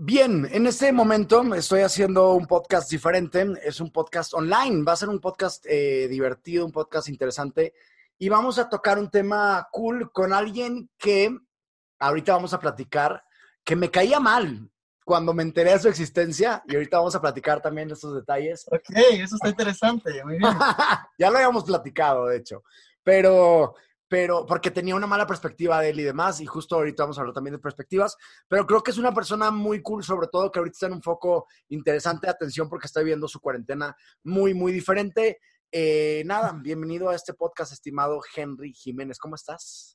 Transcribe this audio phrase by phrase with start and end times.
[0.00, 3.44] Bien, en este momento estoy haciendo un podcast diferente.
[3.64, 4.84] Es un podcast online.
[4.84, 7.74] Va a ser un podcast eh, divertido, un podcast interesante.
[8.16, 11.36] Y vamos a tocar un tema cool con alguien que
[11.98, 13.24] ahorita vamos a platicar,
[13.64, 14.70] que me caía mal
[15.04, 16.62] cuando me enteré de su existencia.
[16.68, 18.68] Y ahorita vamos a platicar también de estos detalles.
[18.70, 20.22] Ok, eso está interesante.
[20.24, 20.52] Muy bien.
[21.18, 22.62] ya lo habíamos platicado, de hecho.
[23.02, 23.74] Pero
[24.08, 27.20] pero porque tenía una mala perspectiva de él y demás, y justo ahorita vamos a
[27.20, 28.16] hablar también de perspectivas,
[28.48, 31.02] pero creo que es una persona muy cool, sobre todo que ahorita está en un
[31.02, 35.38] foco interesante de atención porque está viviendo su cuarentena muy, muy diferente.
[35.70, 39.92] Eh, nada, bienvenido a este podcast, estimado Henry Jiménez, ¿cómo estás?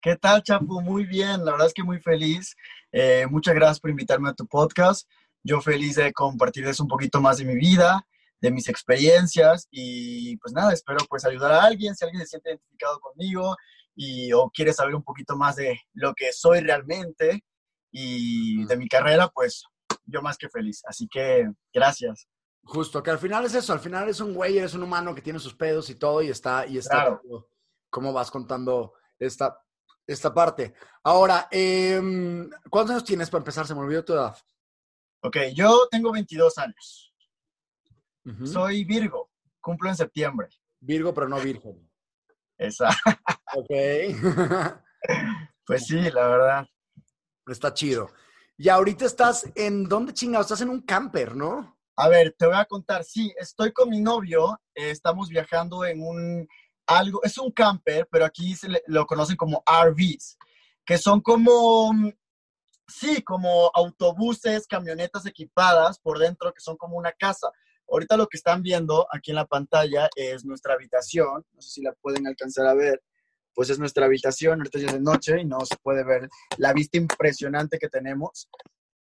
[0.00, 0.80] ¿Qué tal, Chapu?
[0.80, 2.54] Muy bien, la verdad es que muy feliz.
[2.92, 5.10] Eh, muchas gracias por invitarme a tu podcast.
[5.42, 8.06] Yo feliz de compartirles un poquito más de mi vida,
[8.40, 12.50] de mis experiencias y pues nada, espero pues ayudar a alguien, si alguien se siente
[12.50, 13.56] identificado conmigo
[13.94, 17.42] y o quiere saber un poquito más de lo que soy realmente
[17.90, 19.64] y de mi carrera, pues
[20.04, 20.82] yo más que feliz.
[20.86, 22.28] Así que gracias.
[22.64, 25.22] Justo, que al final es eso, al final es un güey, eres un humano que
[25.22, 27.48] tiene sus pedos y todo y está, y está, Claro.
[27.88, 29.56] cómo vas contando esta,
[30.06, 30.74] esta parte.
[31.04, 33.66] Ahora, em, ¿cuántos años tienes para empezar?
[33.66, 34.36] Se me olvidó tu edad.
[35.22, 37.14] Ok, yo tengo 22 años.
[38.44, 40.48] Soy Virgo, cumplo en septiembre.
[40.80, 41.88] Virgo, pero no virgen.
[42.58, 42.88] Esa.
[43.54, 43.70] Ok.
[45.66, 46.66] Pues sí, la verdad.
[47.46, 48.08] Está chido.
[48.56, 50.46] Y ahorita estás en, ¿dónde chingados?
[50.46, 51.76] Estás en un camper, ¿no?
[51.96, 53.02] A ver, te voy a contar.
[53.04, 54.60] Sí, estoy con mi novio.
[54.76, 56.48] eh, estamos viajando en un
[56.86, 57.20] algo.
[57.24, 60.38] Es un camper, pero aquí se le- lo conocen como RVs,
[60.84, 62.12] que son como, mm,
[62.86, 67.50] sí, como autobuses, camionetas equipadas por dentro, que son como una casa.
[67.88, 71.44] Ahorita lo que están viendo aquí en la pantalla es nuestra habitación.
[71.52, 73.02] No sé si la pueden alcanzar a ver.
[73.54, 74.60] Pues es nuestra habitación.
[74.60, 78.48] Ahorita ya es de noche y no se puede ver la vista impresionante que tenemos.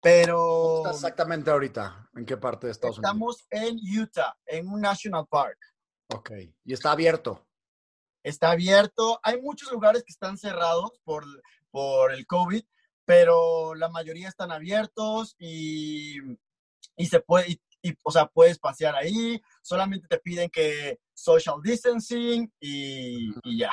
[0.01, 2.09] Pero Estás exactamente ahorita.
[2.16, 3.09] ¿En qué parte de Estados Unidos?
[3.09, 5.57] Estamos en Utah, en un national park.
[6.13, 6.31] Ok.
[6.65, 7.47] Y está abierto.
[8.21, 9.19] Está abierto.
[9.23, 11.25] Hay muchos lugares que están cerrados por,
[11.71, 12.63] por el COVID,
[13.05, 16.17] pero la mayoría están abiertos y,
[16.97, 19.39] y se puede, y, y, o sea, puedes pasear ahí.
[19.61, 23.71] Solamente te piden que social distancing y, y ya.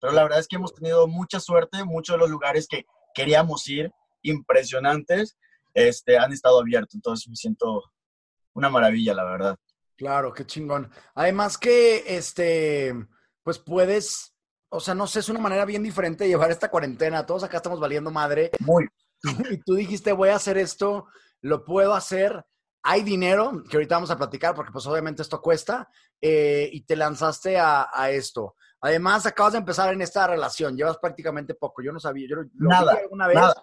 [0.00, 1.84] Pero la verdad es que hemos tenido mucha suerte.
[1.84, 3.90] Muchos de los lugares que queríamos ir,
[4.22, 5.36] impresionantes,
[5.74, 6.94] este, han estado abiertos.
[6.94, 7.92] Entonces me siento
[8.54, 9.56] una maravilla, la verdad.
[9.96, 10.90] Claro, qué chingón.
[11.14, 12.94] Además que, este,
[13.42, 14.34] pues puedes,
[14.68, 17.26] o sea, no sé, es una manera bien diferente de llevar esta cuarentena.
[17.26, 18.50] Todos acá estamos valiendo madre.
[18.60, 18.88] Muy,
[19.50, 21.06] Y tú dijiste, voy a hacer esto,
[21.40, 22.44] lo puedo hacer.
[22.82, 25.88] Hay dinero, que ahorita vamos a platicar, porque pues obviamente esto cuesta,
[26.20, 28.56] eh, y te lanzaste a, a esto.
[28.80, 31.82] Además, acabas de empezar en esta relación, llevas prácticamente poco.
[31.82, 33.54] Yo no sabía, yo lo vi Nada, alguna vez nada.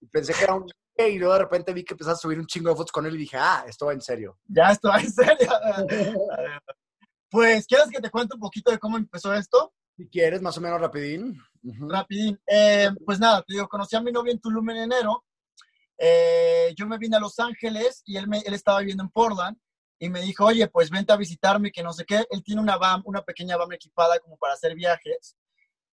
[0.00, 0.66] y pensé que era un
[0.98, 3.14] y luego de repente vi que empezaste a subir un chingo de fotos con él
[3.14, 4.38] y dije, ah, esto va en serio.
[4.48, 5.50] Ya estoy en serio.
[7.28, 9.74] Pues, ¿quieres que te cuente un poquito de cómo empezó esto?
[9.96, 11.36] Si quieres, más o menos rapidín.
[11.88, 12.38] Rapidín.
[12.46, 15.24] Eh, pues nada, te digo, conocí a mi novio en Tulum en enero.
[15.98, 19.56] Eh, yo me vine a Los Ángeles y él, me, él estaba viviendo en Portland
[19.98, 22.26] y me dijo, oye, pues vente a visitarme, que no sé qué.
[22.30, 25.36] Él tiene una van, una pequeña van equipada como para hacer viajes.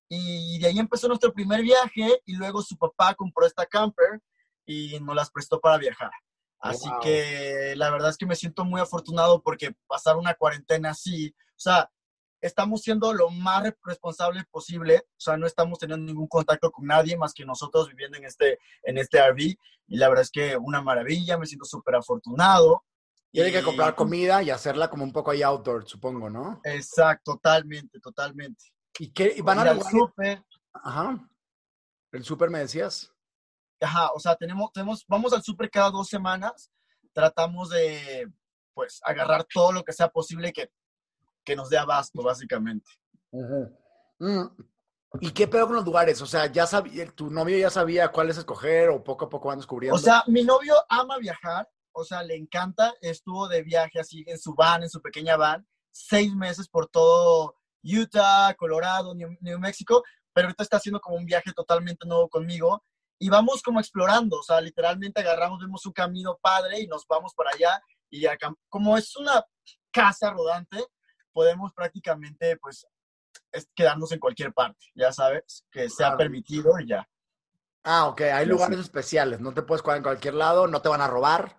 [0.10, 4.22] Y de ahí empezó nuestro primer viaje y luego su papá compró esta camper
[4.66, 6.12] y nos las prestó para viajar.
[6.60, 7.00] Así Wow.
[7.02, 11.60] que la verdad es que me siento muy afortunado porque pasar una cuarentena así, o
[11.60, 11.90] sea,
[12.46, 16.86] estamos siendo lo más re- responsable posible, o sea, no estamos teniendo ningún contacto con
[16.86, 19.40] nadie más que nosotros viviendo en este, en este RV
[19.88, 22.84] y la verdad es que una maravilla, me siento súper afortunado.
[23.32, 26.62] Tiene que Y- comprar comida y hacerla como un poco ahí outdoor, supongo, ¿no?
[26.64, 28.66] Exacto, totalmente, totalmente.
[29.00, 29.34] ¿Y qué?
[29.36, 30.44] ¿Y van a al lugares- súper,
[30.74, 31.28] Ajá.
[32.12, 33.10] ¿El súper me decías?
[33.82, 36.72] ajá, o sea, tenemos, tenemos, vamos al súper cada dos semanas,
[37.12, 38.32] tratamos de,
[38.74, 40.72] pues, agarrar todo lo que sea posible que,
[41.44, 42.90] que nos dé abasto, básicamente.
[44.20, 44.46] Mm.
[45.22, 46.22] ¿Y qué pedo con los lugares?
[46.22, 49.60] O sea, ya sabía, tu novio ya sabía cuáles escoger o poco a poco van
[49.60, 49.96] descubriendo.
[49.96, 52.94] O sea, mi novio ama viajar, o sea, le encanta.
[53.02, 57.56] Estuvo de viaje así en su van, en su pequeña van, seis meses por todo
[57.84, 60.04] Utah, Colorado, New, New Mexico,
[60.34, 62.84] pero ahorita está haciendo como un viaje totalmente nuevo conmigo
[63.20, 67.34] y vamos como explorando, o sea, literalmente agarramos, vemos un camino padre y nos vamos
[67.34, 69.46] para allá y acá, como es una
[69.92, 70.84] casa rodante,
[71.34, 72.88] podemos prácticamente pues
[73.52, 76.18] es quedarnos en cualquier parte, ya sabes, que sea Claro.
[76.20, 77.08] permitido y ya.
[77.84, 80.90] Ah, ok, hay Sí, lugares especiales, no te puedes quedar en cualquier lado, no te
[80.90, 81.58] van a robar.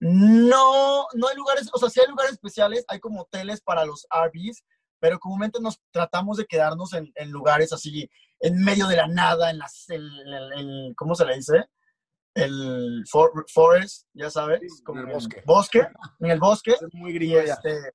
[0.00, 4.06] No, no hay lugares, o sea, sí hay lugares especiales, hay como hoteles para los
[4.10, 4.64] RVs,
[4.98, 8.10] pero comúnmente nos tratamos de quedarnos en, en lugares así,
[8.40, 11.66] en medio de la nada, en las, el, el- el- ¿cómo se le dice?
[12.34, 15.42] El for- forest, ya sabes, Sí, como en el bosque.
[15.46, 15.86] bosque,
[16.20, 17.92] en el bosque, Es muy gringo este,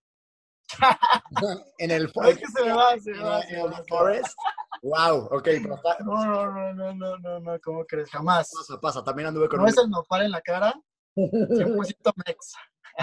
[1.77, 4.37] En el, no, es que se me va, se me en va, el- en forest.
[4.83, 8.09] Wow, ok, pero No, no, no, no, no, no, no, ¿cómo crees?
[8.09, 8.51] Jamás.
[8.55, 9.03] pasa, pasa.
[9.03, 9.69] También anduve con ¿No un...
[9.69, 10.73] es el nopal en la cara?
[11.15, 12.59] 100% mexa.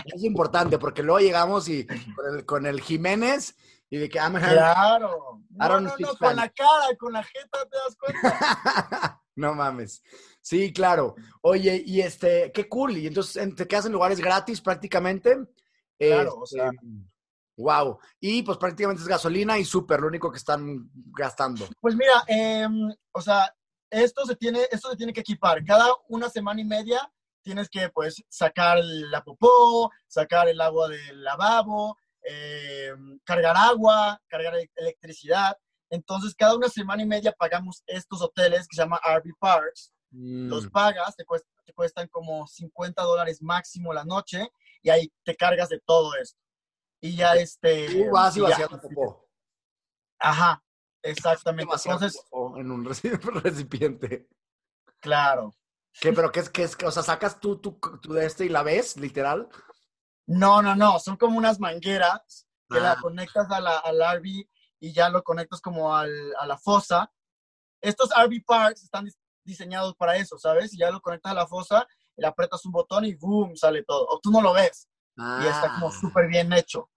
[0.06, 3.56] Es importante porque luego llegamos y con el, con el Jiménez
[3.90, 5.42] y de que I'm Claro.
[5.50, 9.20] No, no, no, con la cara, con la jeta, ¿te das cuenta?
[9.36, 10.02] no mames.
[10.40, 11.14] Sí, claro.
[11.42, 12.96] Oye, y este, qué cool.
[12.98, 15.36] Y entonces en- te quedas en lugares gratis prácticamente.
[15.98, 16.70] Claro, o Este, sea.
[17.56, 17.98] Wow.
[18.20, 21.66] Y pues prácticamente es gasolina y súper lo único que están gastando.
[21.80, 23.54] Pues mira, em, o sea,
[23.90, 25.64] esto se tiene, esto se tiene que equipar.
[25.64, 27.08] Cada una semana y media
[27.42, 34.56] tienes que, pues, sacar la popó, sacar el agua del lavabo, em, cargar agua, cargar
[34.56, 35.56] e- electricidad.
[35.90, 39.92] Entonces, cada una semana y media pagamos estos hoteles que se llaman RV Parks.
[40.10, 44.48] Mm, Los pagas, te, cuest- te cuestan como 50 dólares máximo la noche
[44.82, 46.40] y ahí te cargas de todo esto.
[47.04, 47.86] Y ya este...
[48.06, 49.28] Tú vas y vacías popó.
[50.18, 50.64] Ajá,
[51.02, 51.70] exactamente.
[51.84, 52.18] Entonces,
[52.56, 54.28] en un reci- recipiente.
[55.00, 55.52] claro.
[56.00, 56.12] ¿Qué?
[56.12, 56.48] ¿Pero qué es?
[56.50, 56.76] Qué es?
[56.82, 59.48] O sea, sacas tú, tú, tú de este y la ves, literal.
[60.26, 62.94] No, no, no, son como unas mangueras que Ah.
[62.94, 64.48] la conectas a la, al RV
[64.80, 67.12] y ya lo conectas como al- a la fosa.
[67.80, 70.72] Estos RV parks están dis- diseñados para eso, ¿sabes?
[70.74, 71.86] Y ya lo conectas a la fosa,
[72.16, 73.54] le aprietas un botón y ¡boom!
[73.56, 74.04] sale todo.
[74.08, 75.92] O tú no lo ves y está como Ah.
[76.00, 76.90] súper bien hecho.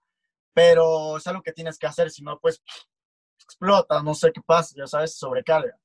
[0.54, 2.62] Pero es algo que tienes que hacer, si no, pues
[3.40, 5.78] explota, no sé qué pasa, ya sabes, sobrecarga.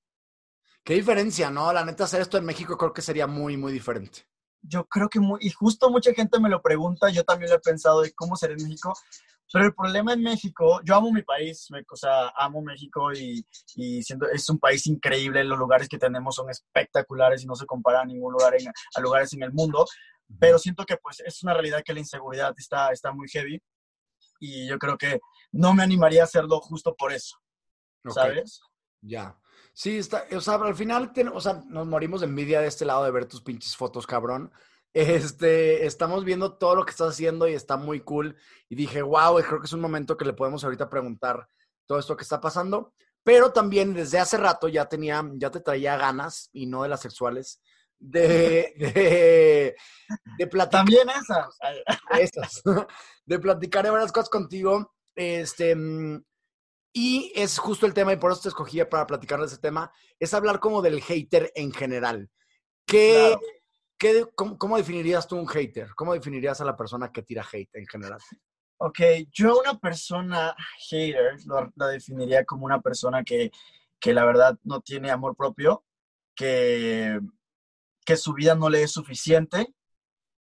[0.84, 1.72] Qué diferencia, ¿no?
[1.72, 4.28] La neta, hacer esto en México creo que sería muy, muy diferente.
[4.66, 7.60] yo creo que muy, y justo mucha gente me lo pregunta, yo también lo he
[7.60, 8.94] pensado de cómo será en México,
[9.52, 13.46] pero el problema en México, yo amo mi país, me- o sea, amo México y,
[13.76, 17.66] y siento, es un país increíble, los lugares que tenemos son espectaculares y no se
[17.66, 19.86] compara a ningún lugar, en, a lugares en el mundo,
[20.40, 23.62] pero siento que pues es una realidad que la inseguridad está, está muy heavy
[24.46, 25.22] y yo creo que
[25.54, 27.38] no me animaría a hacerlo justo por eso,
[28.14, 28.60] ¿sabes?
[29.02, 29.40] Ya.
[29.74, 32.84] Sí, está, o sea, al final, ten- o sea, nos morimos de envidia de este
[32.86, 34.52] lado de ver tus pinches fotos, cabrón.
[34.96, 38.36] Este, estamos viendo todo lo que estás haciendo y está muy cool.
[38.70, 41.48] Y dije, wow, creo que es un momento que le podemos ahorita preguntar
[41.88, 42.94] todo esto que está pasando.
[43.24, 47.02] Pero también desde hace rato ya tenía, ya te traía ganas, y no de las
[47.02, 47.60] sexuales,
[48.04, 49.76] de, de,
[50.38, 51.58] de platicar También esas.
[52.14, 52.62] de estas,
[53.26, 54.94] de platicar de varias cosas contigo.
[55.16, 56.24] Este, mm,
[56.94, 59.92] y es justo el tema, y por eso te escogí para platicar de ese tema,
[60.20, 62.30] es hablar como del hater en general.
[62.86, 63.42] ¿Qué, Claro.
[63.98, 65.90] qué- cómo, cómo definirías tú un hater?
[65.96, 68.20] ¿Cómo definirías a la persona que tira hate en general?
[68.78, 69.00] Ok,
[69.32, 70.54] yo una persona
[70.90, 73.50] hater lo, la definiría como una persona que,
[74.00, 75.86] que la verdad no tiene amor propio,
[76.36, 77.20] que,
[78.04, 79.74] que su vida no le es suficiente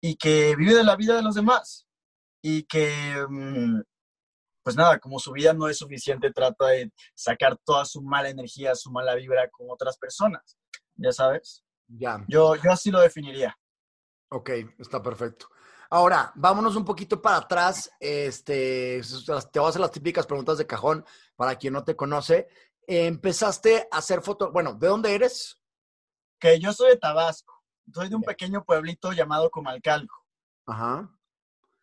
[0.02, 1.88] y que vive de la vida de los demás.
[2.42, 3.82] Y que, mm,
[4.64, 8.76] pues nada, como su vida no es suficiente, trata de sacar toda su mala energía,
[8.76, 10.58] su mala vibra con otras personas.
[10.96, 13.58] Ya sabes, Ya, yo, yo así lo definiría.
[14.30, 14.50] ok,
[14.80, 15.48] está perfecto.
[15.90, 17.90] Ahora, vámonos un poquito para atrás.
[18.00, 19.02] Este,
[19.54, 21.06] te voy a hacer las típicas preguntas de cajón
[21.38, 22.50] para quien no te conoce.
[22.86, 24.52] Empezaste a hacer fotos.
[24.52, 25.62] Bueno, ¿de dónde eres?
[26.40, 27.64] Que yo soy de Tabasco,
[27.94, 30.26] soy de un pequeño pueblito llamado Comalcalco.
[30.68, 31.10] Ajá.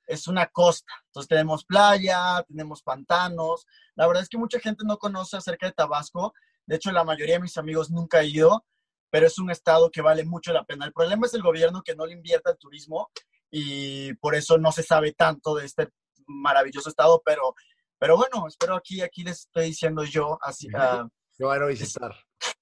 [0.07, 0.93] es una costa.
[1.07, 3.67] Entonces tenemos playa, tenemos pantanos.
[3.95, 6.35] La verdad es que mucha gente no conoce acerca de Tabasco.
[6.67, 8.65] De hecho, la mayoría de mis amigos nunca han ido,
[9.11, 10.85] pero es un estado que vale mucho la pena.
[10.85, 13.11] El problema es el gobierno que no le invierte al turismo
[13.51, 15.89] y por eso no se sabe tanto de este
[16.27, 17.55] maravilloso estado, pero,
[17.99, 21.09] pero bueno, espero aquí, aquí les estoy diciendo yo, así, ah,
[21.39, 22.15] Yo voy a visitar.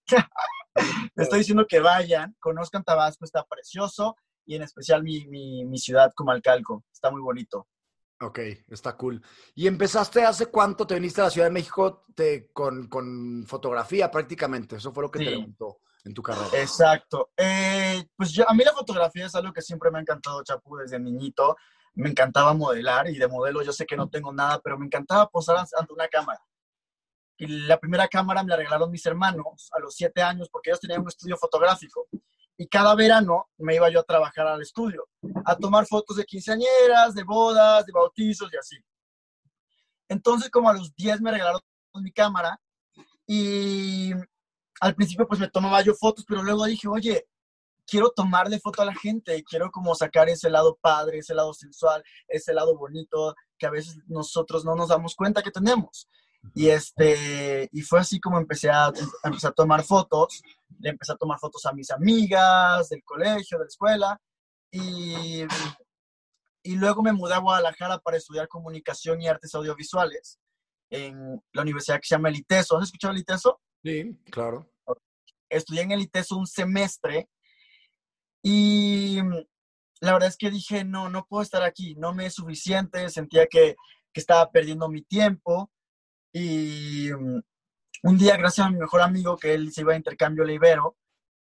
[1.15, 5.79] les estoy diciendo que vayan, conozcan Tabasco, está precioso y en especial mi, mi, mi
[5.79, 7.69] ciudad Comalcalco, está muy bonito.
[8.23, 8.39] Ok,
[8.69, 9.21] está cool.
[9.55, 12.07] ¿Y empezaste hace cuánto te viniste a la Ciudad de México
[12.53, 14.77] con, fotografía prácticamente?
[14.77, 16.49] Eso fue lo que te levantó en tu carrera.
[16.55, 17.31] Exacto.
[17.37, 20.77] Eh, pues yo, a mí la fotografía es algo que siempre me ha encantado, Chapu,
[20.77, 21.57] desde niñito.
[21.95, 25.29] Me encantaba modelar y de modelo yo sé que no tengo nada, pero me encantaba
[25.29, 26.41] posar ante una cámara.
[27.43, 30.79] Y la primera cámara me la regalaron mis hermanos a los siete años porque ellos
[30.79, 32.07] tenían un estudio fotográfico
[32.57, 35.09] y cada verano me iba yo a trabajar al estudio,
[35.45, 38.77] a tomar fotos de quinceañeras, de bodas, de bautizos y así.
[40.09, 41.61] Entonces, como a los 10 me regalaron
[41.95, 42.61] mi cámara
[43.27, 44.13] y
[44.81, 47.27] al principio pues me tomaba yo fotos, pero luego dije, oye,
[47.85, 52.05] quiero tomarle foto a la gente, quiero como sacar ese lado padre, ese lado sensual,
[52.29, 56.09] ese lado bonito que a veces nosotros no nos damos cuenta que tenemos.
[56.55, 58.93] Y, este, y fue así como empecé a,
[59.25, 60.43] empecé a tomar fotos.
[60.81, 64.21] Le empecé a tomar fotos a mis amigas del colegio, de la escuela.
[64.71, 65.43] Y,
[66.63, 70.39] y luego me mudé a Guadalajara para estudiar comunicación y artes audiovisuales
[70.91, 72.79] en la universidad que se llama el ITESO.
[72.79, 73.61] ¿Has escuchado el ITESO?
[73.83, 74.71] Sí, claro.
[75.49, 77.29] Estudié en el ITESO un semestre
[78.43, 79.19] y
[80.01, 83.47] la verdad es que dije, no, no puedo estar aquí, no me es suficiente, sentía
[83.47, 83.77] que,
[84.13, 85.71] que estaba perdiendo mi tiempo
[86.33, 87.41] y mm,
[88.05, 90.97] un día, gracias a mi mejor amigo, que él se iba a intercambio a Ibero,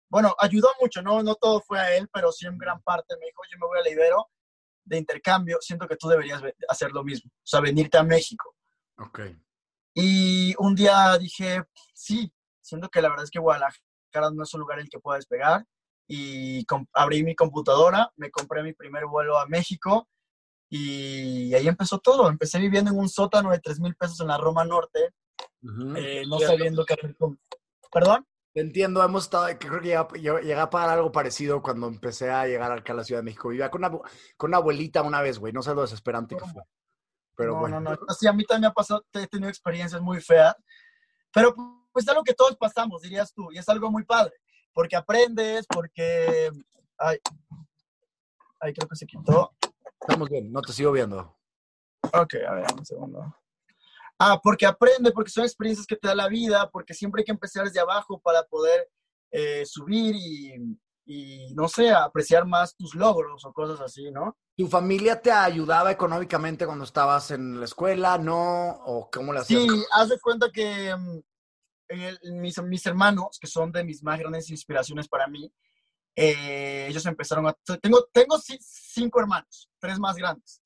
[0.10, 1.24] bueno, ayudó mucho, ¿no?
[1.24, 3.80] No todo fue a él, pero sí en gran parte me dijo, yo me voy
[3.80, 4.28] a Ibero
[4.86, 8.56] de intercambio, siento que tú deberías hacer lo mismo, o sea, venirte a México.
[8.98, 9.22] Ok.
[9.96, 11.64] Y un día dije,
[11.94, 15.00] sí, siento que la verdad es que Guadalajara no es un lugar en el que
[15.00, 15.66] pueda despegar.
[16.08, 20.10] Y abrí mi computadora, me compré mi primer vuelo a México
[20.76, 22.28] y ahí empezó todo.
[22.28, 25.14] Empecé viviendo en un sótano de 3 mil pesos en la Roma Norte,
[25.98, 27.40] eh, no sabiendo qué hacer con...
[27.92, 28.26] ¿Perdón?
[28.56, 29.80] Entiendo, hemos estado, creo
[30.12, 33.26] que llegué, a pagar algo parecido cuando empecé a llegar acá a la Ciudad de
[33.26, 33.50] México.
[33.50, 33.92] Vivía con una,
[34.36, 36.64] con una abuelita una vez, güey, no sé lo desesperante que fue.
[37.36, 37.80] Pero bueno.
[37.80, 40.56] No, no, sí, a mí también me ha pasado, he tenido experiencias muy feas,
[41.32, 41.54] pero
[41.92, 44.34] pues es algo que todos pasamos, dirías tú, y es algo muy padre,
[44.74, 46.50] porque aprendes, porque...
[46.98, 47.20] Ay,
[48.60, 49.54] ay creo que se quitó.
[50.08, 51.34] Estamos bien, no te sigo viendo.
[52.14, 53.36] Ok, a ver, un segundo.
[54.20, 57.32] Ah, porque aprende, porque son experiencias que te da la vida, porque siempre hay que
[57.32, 58.90] empezar desde abajo para poder
[59.32, 60.16] eh, subir
[61.06, 64.38] y, no sé, apreciar más tus logros o cosas así, ¿no?
[64.58, 68.72] ¿Tu familia te ayudaba económicamente cuando estabas en la escuela, no?
[68.86, 69.62] ¿O cómo le hacías?
[69.62, 74.50] Sí, haz de cuenta que mm, mis, mis hermanos, que son de mis más grandes
[74.50, 75.50] inspiraciones para mí,
[76.16, 77.54] eh, ellos empezaron a...
[77.82, 80.62] Tengo, tengo cinco hermanos, tres más grandes.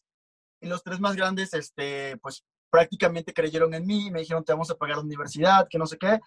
[0.60, 4.70] Y los tres más grandes, este, pues prácticamente creyeron en mí, me dijeron, te vamos
[4.70, 6.20] a pagar la universidad, que no sé qué.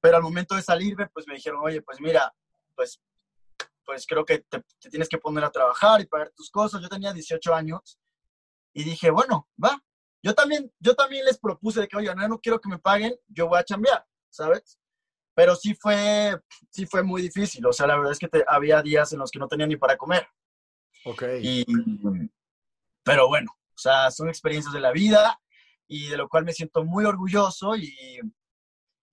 [0.00, 2.34] Pero al momento de salirme, pues me dijeron, oye, pues mira,
[2.74, 3.00] pues,
[3.84, 6.80] pues creo que te, tienes que poner a trabajar y pagar tus cosas.
[6.80, 7.98] Yo tenía 18 años
[8.72, 9.82] y dije, bueno, va.
[10.22, 13.14] Yo también, yo también les propuse de que, oye, no, no quiero que me paguen,
[13.28, 14.78] yo voy a chambear, ¿sabes?
[15.34, 16.38] Pero sí fue,
[16.70, 17.64] sí fue muy difícil.
[17.66, 19.96] O sea, la verdad es que había días en los que no tenía ni para
[19.96, 20.26] comer.
[21.04, 21.24] Ok.
[23.02, 25.38] pero bueno, o sea, son experiencias de la vida
[25.86, 27.94] y de lo cual me siento muy orgulloso y,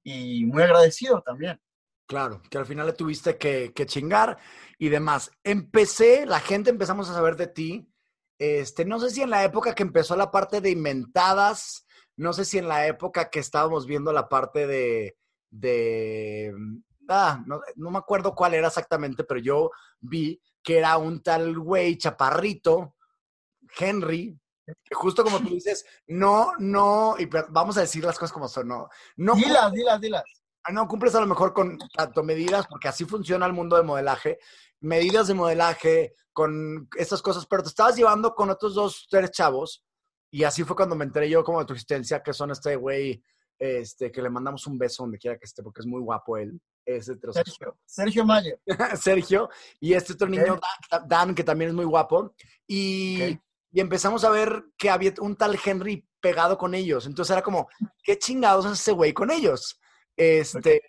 [0.04, 1.60] y muy agradecido también.
[2.08, 4.38] Claro, que al final le tuviste que, que, chingar
[4.78, 5.32] y demás.
[5.44, 7.88] Empecé, la gente empezamos a saber de ti.
[8.38, 11.86] Este, no sé si en la época que empezó la parte de inventadas,
[12.18, 15.16] no sé si en la época que estábamos viendo la parte de,
[15.51, 16.53] de,
[17.10, 21.98] ah, no, me acuerdo cuál era exactamente, pero yo vi que era un tal güey
[21.98, 22.96] chaparrito,
[23.77, 28.48] Henry, que justo como tú dices, no, no, y vamos a decir las cosas como
[28.48, 28.89] son, no.
[29.17, 30.24] no dilas, dilas, dilas.
[30.72, 34.38] No cumples a lo mejor con tanto medidas, porque así funciona el mundo de modelaje,
[34.79, 39.84] medidas de modelaje, con estas cosas, pero te estabas llevando con otros dos, tres chavos,
[40.31, 43.22] y así fue cuando me enteré yo como de tu existencia, que son este güey
[43.62, 46.60] este, que le mandamos un beso donde quiera que esté, porque es muy guapo él.
[46.84, 48.60] Es Sergio, Sergio Mayer.
[49.00, 49.50] Sergio,
[49.80, 50.60] y este otro niño,
[51.08, 52.34] Dan, que también es muy guapo.
[52.68, 53.38] Y,
[53.72, 57.06] y, empezamos a ver que había un tal Henry pegado con ellos.
[57.06, 57.70] Entonces era como,
[58.01, 59.80] ¿qué chingados es ese güey con ellos?
[60.18, 60.82] Este,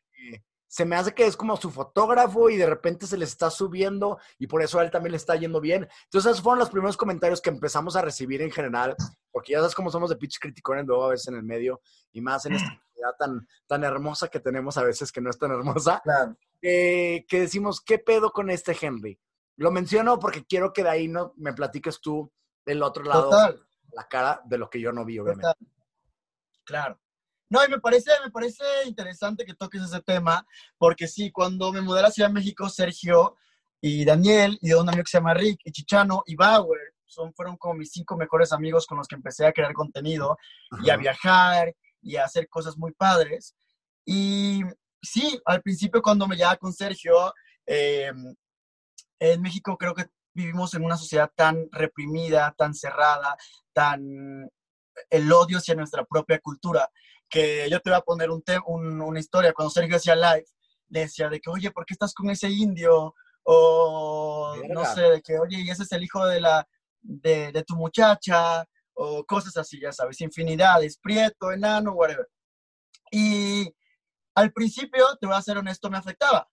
[0.73, 4.19] se me hace que es como su fotógrafo y de repente se le está subiendo
[4.39, 5.87] y por eso a él también le está yendo bien.
[6.05, 8.97] Entonces, esos fueron los primeros comentarios que empezamos a recibir en general,
[9.31, 12.23] porque ya sabes cómo somos de pitch criticones luego a veces en el medio y
[12.23, 15.51] más en esta ciudad tan, tan hermosa que tenemos a veces que no es tan
[15.51, 16.39] hermosa, claro.
[16.63, 19.21] que decimos, ¿qué pedo con este Henry?
[19.57, 22.33] Lo menciono porque quiero que de ahí no me platiques tú
[22.65, 23.31] del otro lado,
[23.93, 25.53] la cara de lo que yo no vi, obviamente.
[26.65, 26.99] Claro.
[27.53, 30.47] No, y me parece, me parece interesante que toques ese tema,
[30.79, 33.37] porque sí, cuando me mudé a la Ciudad de México, Sergio
[33.79, 37.35] y Daniel, y de un amigo que se llama Rick, y Chichano, y Bauer, Son,
[37.35, 40.39] fueron como mis cinco mejores amigos con los que empecé a crear contenido
[40.83, 43.55] y a viajar y a hacer cosas muy padres.
[44.07, 44.63] Y
[45.03, 47.35] sí, al principio cuando me llevaba con Sergio,
[47.67, 48.35] em,
[49.19, 53.37] en México creo que vivimos en una sociedad tan reprimida, tan cerrada,
[53.75, 54.49] tan
[55.11, 56.91] el odio hacia nuestra propia cultura,
[57.33, 58.43] que yo te voy a poner un
[59.01, 59.55] una historia.
[59.55, 60.45] Cuando Sergio hacía live,
[60.91, 63.15] le decía de que, oye, ¿por qué estás con ese indio?
[63.45, 66.69] O no sé, de que, oye, y ese es el hijo de, la,
[67.01, 72.29] de, de tu muchacha, o cosas así, ya sabes, infinidades, prieto, enano, whatever.
[73.11, 73.75] Y
[74.35, 76.49] al principio, te voy a ser honesto, me afectaba,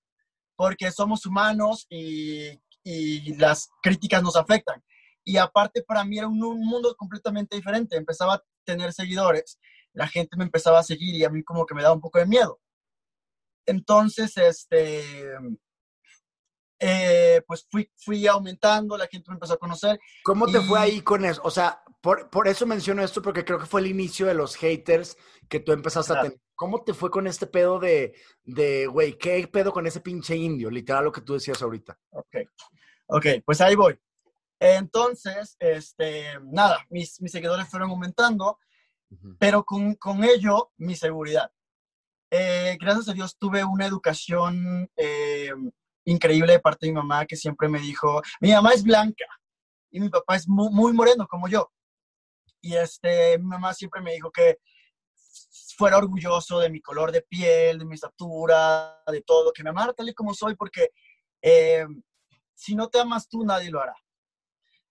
[0.56, 2.50] porque somos humanos y,
[2.84, 4.82] y las críticas nos afectan.
[5.26, 7.98] Y aparte, para mí era un, un, mundo completamente diferente.
[7.98, 9.60] Empezaba a tener seguidores,
[9.93, 12.19] la gente me empezaba a seguir y a mí como que me daba un poco
[12.19, 12.60] de miedo.
[13.65, 15.03] Entonces, este,
[16.79, 20.00] eh, pues fui, fui aumentando, la gente me empezó a conocer.
[20.24, 21.41] ¿Cómo te fue ahí con eso?
[21.43, 24.55] O sea, por, por, eso menciono esto, porque creo que fue el inicio de los
[24.55, 25.17] haters
[25.50, 26.27] que tú empezaste claro.
[26.27, 26.41] a tener.
[26.55, 30.69] ¿Cómo te fue con este pedo de, de, güey, qué pedo con ese pinche indio?
[30.69, 31.98] Literal lo que tú decías ahorita.
[32.12, 32.36] Ok,
[33.08, 34.00] ok, pues ahí voy.
[34.60, 38.60] Entonces, este, nada, mis, mis seguidores fueron aumentando,
[39.39, 41.51] pero con, con ello mi seguridad.
[42.32, 45.51] Eh, gracias a Dios tuve una educación eh,
[46.06, 49.25] increíble de parte de mi mamá que siempre me dijo, mi mamá es blanca
[49.89, 51.72] y mi papá es muy, muy moreno como yo.
[52.62, 54.60] Y este, mi mamá siempre me dijo que
[55.75, 59.94] fuera orgulloso de mi color de piel, de mi estatura, de todo, que me amara
[59.94, 60.92] tal y como soy, porque
[61.42, 61.86] eh,
[62.54, 63.96] si no te amas tú, nadie lo hará.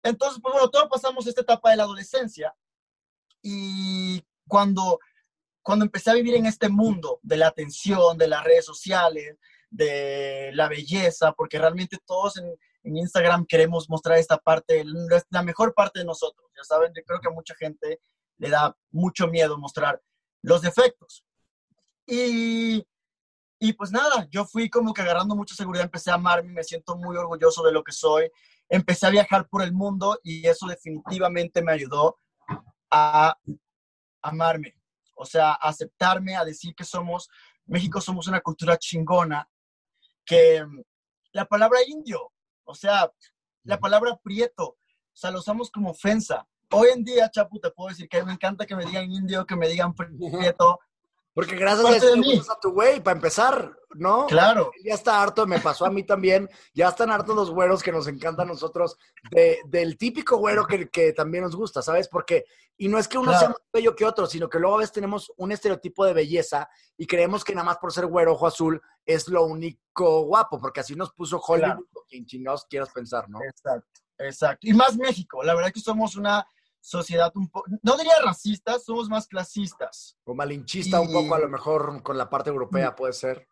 [0.03, 2.53] Entonces, pues bueno, todos pasamos esta etapa de la adolescencia
[3.41, 4.99] y cuando,
[5.61, 9.37] cuando empecé a vivir en este mundo de la atención, de las redes sociales,
[9.69, 14.83] de la belleza, porque realmente todos en, Instagram queremos mostrar esta parte,
[15.29, 16.49] la mejor parte de nosotros.
[16.57, 18.01] Ya saben, yo creo que a mucha gente
[18.37, 20.01] le da mucho miedo mostrar
[20.41, 21.23] los defectos.
[22.07, 22.83] Y,
[23.59, 26.97] y pues nada, yo fui como que agarrando mucha seguridad, empecé a amarme, me siento
[26.97, 28.31] muy orgulloso de lo que soy,
[28.67, 32.17] empecé a viajar por el mundo y eso definitivamente me ayudó
[32.91, 33.35] a
[34.21, 34.75] amarme,
[35.15, 37.29] o sea, a aceptarme, a decir que somos,
[37.65, 39.47] México somos una cultura chingona,
[40.25, 40.63] que
[41.31, 42.31] la palabra indio,
[42.63, 43.11] o sea,
[43.63, 44.77] la palabra prieto,
[45.13, 46.47] o sea, lo usamos como ofensa.
[46.71, 49.55] Hoy en día, Chapu, te puedo decir que me encanta que me digan indio, que
[49.55, 50.79] me digan prieto.
[51.33, 54.25] Porque gracias a eso a tu güey, para empezar, ¿no?
[54.25, 54.71] Claro.
[54.83, 56.49] Ya está harto, me pasó a mí también.
[56.73, 58.97] Ya están hartos los güeros que nos encantan a nosotros,
[59.31, 62.09] de, del típico güero que, que, también nos gusta, ¿sabes?
[62.09, 62.43] Porque,
[62.77, 63.39] y no es que uno claro.
[63.39, 66.69] sea más bello que otro, sino que luego a veces tenemos un estereotipo de belleza
[66.97, 70.81] y creemos que nada más por ser güero ojo azul es lo único guapo, porque
[70.81, 72.05] así nos puso Hollywood, claro.
[72.09, 73.39] quien chingados quieras pensar, ¿no?
[73.41, 74.67] Exacto, exacto.
[74.67, 76.45] Y más México, la verdad que somos una
[76.81, 80.17] sociedad un poco, no diría racista, somos más clasistas.
[80.25, 81.05] O malinchista y...
[81.05, 83.47] un poco a lo mejor con la parte europea puede ser.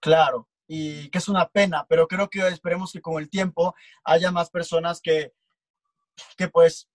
[0.00, 4.30] Claro, y que es una pena, pero creo que esperemos que con el tiempo haya
[4.30, 5.32] más personas que,
[6.36, 6.88] que pues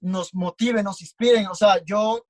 [0.00, 1.46] nos motiven, nos inspiren.
[1.46, 2.26] O sea, yo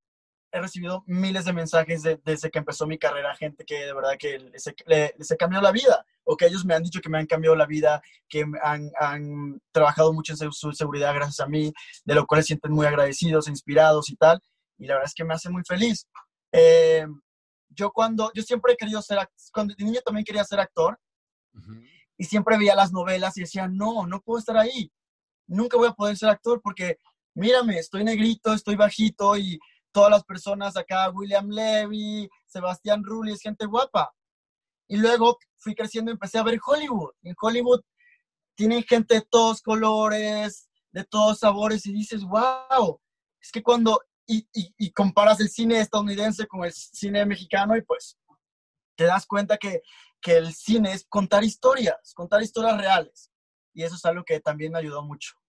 [0.52, 4.12] he recibido miles de mensajes de, desde que empezó mi carrera, gente que de verdad
[4.18, 7.18] que les, les, les cambió la vida, o que ellos me han dicho que me
[7.18, 11.72] han cambiado la vida, que han, han trabajado mucho en su seguridad gracias a mí,
[12.04, 14.40] de lo cual se sienten muy agradecidos, inspirados y tal,
[14.78, 16.06] y la verdad es que me hace muy feliz.
[16.52, 17.06] Eh,
[17.70, 21.00] yo cuando, yo siempre he querido ser, cuando de niño también quería ser actor,
[21.54, 21.88] uh -huh.
[22.18, 24.92] y siempre veía las novelas y decía, no, no puedo estar ahí,
[25.46, 26.98] nunca voy a poder ser actor porque,
[27.34, 29.58] mírame, estoy negrito, estoy bajito y
[29.92, 34.12] todas las personas acá, William Levy, Sebastián Rulli, es gente guapa.
[34.88, 37.12] Y luego fui creciendo y empecé a ver Hollywood.
[37.22, 37.80] En Hollywood
[38.54, 43.00] tienen gente de todos colores, de todos sabores, y dices, wow,
[43.40, 47.82] es que cuando, y, y, y comparas el cine estadounidense con el cine mexicano, y
[47.82, 48.18] pues
[48.96, 49.82] te das cuenta que,
[50.20, 53.30] que el cine es contar historias, contar historias reales.
[53.74, 55.41] Y eso es algo que también me ayudó mucho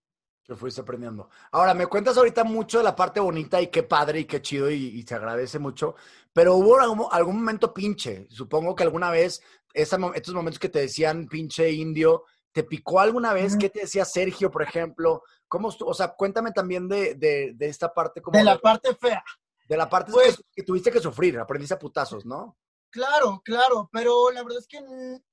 [0.44, 1.30] que fuiste aprendiendo.
[1.52, 4.70] Ahora, me cuentas ahorita mucho de la parte bonita y qué padre y qué chido
[4.70, 5.94] y, y se agradece mucho,
[6.32, 8.26] pero hubo algún, algún momento pinche.
[8.30, 13.32] Supongo que alguna vez, esa, estos momentos que te decían pinche indio, ¿te picó alguna
[13.32, 13.56] vez?
[13.56, 15.22] ¿Qué te decía Sergio, por ejemplo?
[15.48, 18.20] ¿Cómo, o sea, cuéntame también de, de, de esta parte.
[18.20, 19.24] Como de la parte fea.
[19.66, 22.58] De la parte pues, que, que, tuviste que sufrir, aprendiste a putazos, ¿no?
[22.90, 24.78] Claro, claro, pero la verdad es que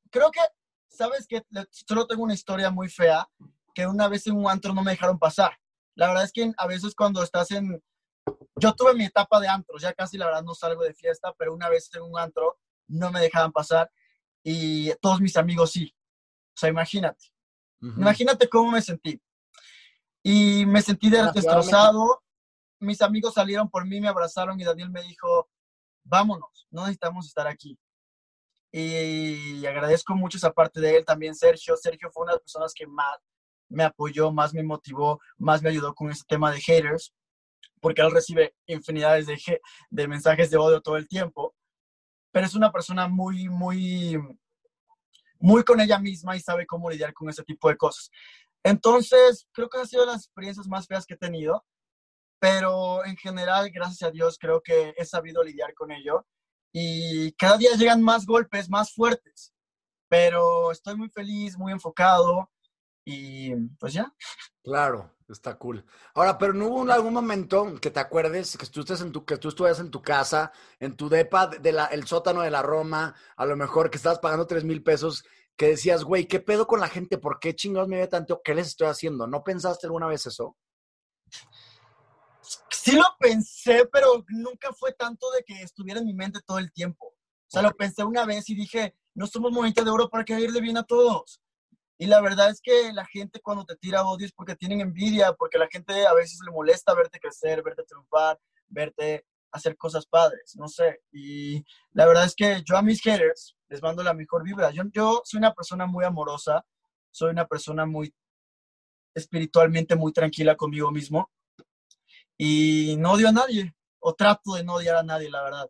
[0.09, 0.39] creo que,
[0.87, 3.27] ¿sabes que Solo tengo una historia muy fea
[3.73, 5.57] que una vez en un antro no me dejaron pasar.
[5.95, 7.83] La verdad es que a veces cuando estás en...
[8.55, 11.53] Yo tuve mi etapa de antros, ya casi la verdad no salgo de fiesta, pero
[11.53, 13.91] una vez en un antro no me dejaban pasar
[14.43, 15.95] y todos mis amigos sí.
[16.55, 17.25] O sea, imagínate.
[17.81, 17.97] Uh -huh.
[17.97, 19.21] Imagínate cómo me sentí.
[20.23, 22.23] Y me sentí destrozado.
[22.79, 25.49] Mis amigos salieron por mí, me abrazaron y Daniel me dijo,
[26.03, 27.79] vámonos, no necesitamos estar aquí.
[28.71, 31.75] Y agradezco mucho esa parte de él, también Sergio.
[31.75, 33.17] Sergio fue una de las personas que más
[33.71, 37.13] me apoyó, más me motivó, más me ayudó con ese tema de haters,
[37.79, 41.55] porque él recibe infinidades de, de mensajes de odio todo el tiempo,
[42.31, 44.17] pero es una persona muy, muy,
[45.39, 48.09] muy con ella misma y sabe cómo lidiar con ese tipo de cosas.
[48.63, 51.65] Entonces, creo que han sido las experiencias más feas que he tenido,
[52.39, 56.25] pero en general, gracias a Dios, creo que he sabido lidiar con ello
[56.73, 59.53] y cada día llegan más golpes, más fuertes,
[60.07, 62.49] pero estoy muy feliz, muy enfocado
[63.05, 64.13] y pues ya.
[64.63, 65.85] Claro, está cool.
[66.13, 69.37] Ahora, pero no hubo algún momento que te acuerdes que tú, estés en tu, que
[69.37, 73.15] tú estuvieras en tu casa, en tu depa, de la, el sótano de la Roma,
[73.35, 75.23] a lo mejor que estabas pagando tres mil pesos,
[75.57, 77.17] que decías, güey, ¿qué pedo con la gente?
[77.17, 78.41] ¿Por qué chingados me ve tanto?
[78.43, 79.27] ¿Qué les estoy haciendo?
[79.27, 80.57] ¿No pensaste alguna vez eso?
[82.69, 86.71] Sí lo pensé, pero nunca fue tanto de que estuviera en mi mente todo el
[86.71, 87.07] tiempo.
[87.07, 90.61] O sea, lo pensé una vez y dije, no somos momento de oro para caerle
[90.61, 91.41] bien a todos.
[92.01, 95.33] Y la verdad es que la gente cuando te tira odio es porque tienen envidia,
[95.33, 100.55] porque la gente a veces le molesta verte crecer, verte triunfar, verte hacer cosas padres,
[100.55, 101.03] no sé.
[101.11, 104.71] Y la verdad es que yo a mis haters les mando la mejor vibra.
[104.71, 106.65] Yo, yo soy una persona muy amorosa,
[107.11, 108.11] soy una persona muy
[109.13, 111.29] espiritualmente muy tranquila conmigo mismo
[112.35, 115.69] y no odio a nadie, o trato de no odiar a nadie, la verdad.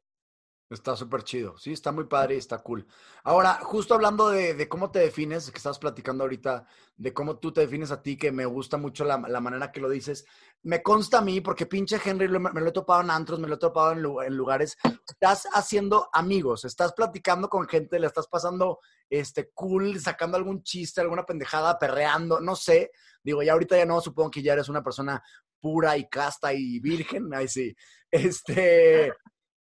[0.72, 2.88] Está súper chido, sí, está muy padre y está cool.
[3.26, 7.60] Ahora, justo hablando de, cómo te defines, que estás platicando ahorita, de cómo tú te
[7.60, 10.26] defines a ti, que me gusta mucho la, manera que lo dices,
[10.64, 13.56] me consta a mí, porque pinche Henry me, lo he topado en antros, me lo
[13.56, 18.80] he topado en, en, lugares, estás haciendo amigos, estás platicando con gente, le estás pasando
[19.10, 22.92] este, cool, sacando algún chiste, alguna pendejada, perreando, no sé.
[23.22, 25.22] Digo, ya ahorita ya no, supongo que ya eres una persona
[25.60, 27.76] pura y casta y virgen, ahí sí.
[28.10, 29.14] Este,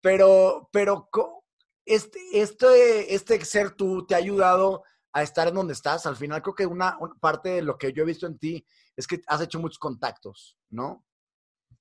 [0.01, 1.09] pero, pero
[1.85, 6.05] este, este, este ser tú te ha ayudado a estar en donde estás.
[6.05, 9.07] Al final creo que una, parte de lo que yo he visto en ti es
[9.07, 11.05] que has hecho muchos contactos, ¿no?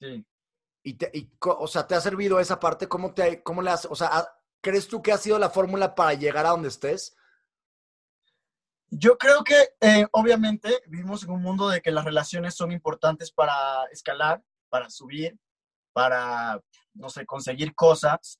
[0.01, 0.25] Sí.
[0.83, 2.89] Y, te, y o sea, ¿te ha servido esa parte?
[2.89, 4.27] ¿Cómo, te, cómo le has, o sea,
[4.61, 7.15] ¿crees tú que ha sido la fórmula para llegar a donde estés?
[8.91, 13.31] Yo creo que eh, obviamente vivimos en un mundo de que las relaciones son importantes
[13.31, 15.39] para escalar, para subir,
[15.93, 16.63] para,
[16.99, 18.39] no sé, conseguir cosas,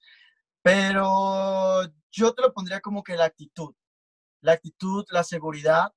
[0.62, 3.75] pero yo te lo pondría como que la actitud,
[4.40, 5.92] la actitud, la seguridad.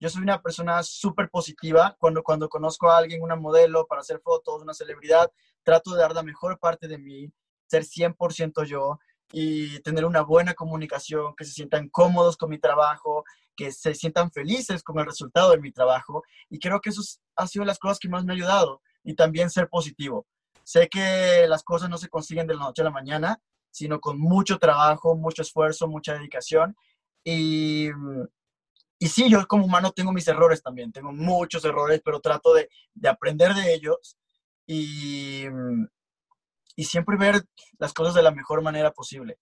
[0.00, 1.96] Yo soy una persona súper positiva.
[1.98, 5.30] Cuando, cuando conozco a alguien, una modelo para hacer fotos, una celebridad,
[5.62, 7.32] trato de dar la mejor parte de mí,
[7.66, 8.98] ser 100% yo
[9.32, 13.24] y tener una buena comunicación, que se sientan cómodos con mi trabajo,
[13.56, 16.22] que se sientan felices con el resultado de mi trabajo.
[16.48, 17.02] Y creo que eso
[17.36, 18.80] ha sido las cosas que más me ha ayudado.
[19.02, 20.26] Y también ser positivo.
[20.64, 24.18] Sé que las cosas no se consiguen de la noche a la mañana, sino con
[24.18, 26.76] mucho trabajo, mucho esfuerzo, mucha dedicación.
[27.22, 27.88] Y,
[28.98, 32.68] y sí, yo como humano tengo mis errores también, tengo muchos errores, pero trato de,
[32.94, 34.16] de aprender de ellos
[34.66, 35.44] y,
[36.76, 37.42] y siempre ver
[37.78, 39.38] las cosas de la mejor manera posible.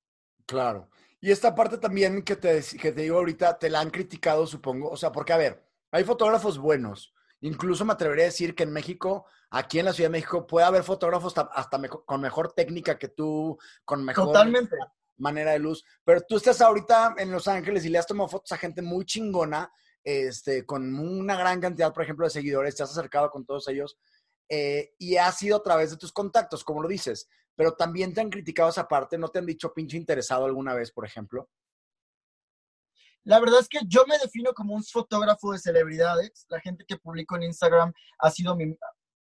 [0.46, 0.88] Claro.
[1.20, 4.90] Y esta parte también que te, que te digo ahorita, te la han criticado, supongo.
[4.90, 7.14] O sea, porque, a ver, hay fotógrafos buenos.
[7.42, 10.66] Incluso me atrevería a decir que en México, aquí en la Ciudad de México, puede
[10.66, 14.34] haber fotógrafos hasta, con mejor técnica que tú, con mejor
[15.18, 15.84] manera de luz.
[16.04, 19.04] Pero tú estás ahorita en Los Ángeles y le has tomado fotos a gente muy
[19.04, 19.70] chingona,
[20.02, 23.98] este, con una gran cantidad, por ejemplo, de seguidores, te has acercado con todos ellos.
[24.48, 28.20] Eh, y ha sido a través de tus contactos, como lo dices pero también te
[28.20, 31.50] han criticado esa parte, ¿no te han dicho pinche interesado alguna vez, por ejemplo?
[33.24, 36.46] La verdad es que yo me defino como un fotógrafo de celebridades.
[36.48, 38.76] La gente que publico en Instagram ha sido mi,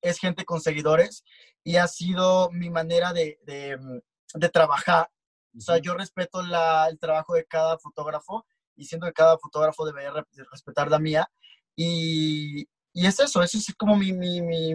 [0.02, 1.24] es gente con seguidores
[1.64, 5.10] y ha sido mi manera de, de, trabajar.
[5.56, 10.14] O sea, yo respeto el trabajo de cada fotógrafo y siento que cada fotógrafo debería
[10.52, 11.30] respetar la mía.
[11.76, 14.74] Y, y es eso, eso es como mi, mi, mi,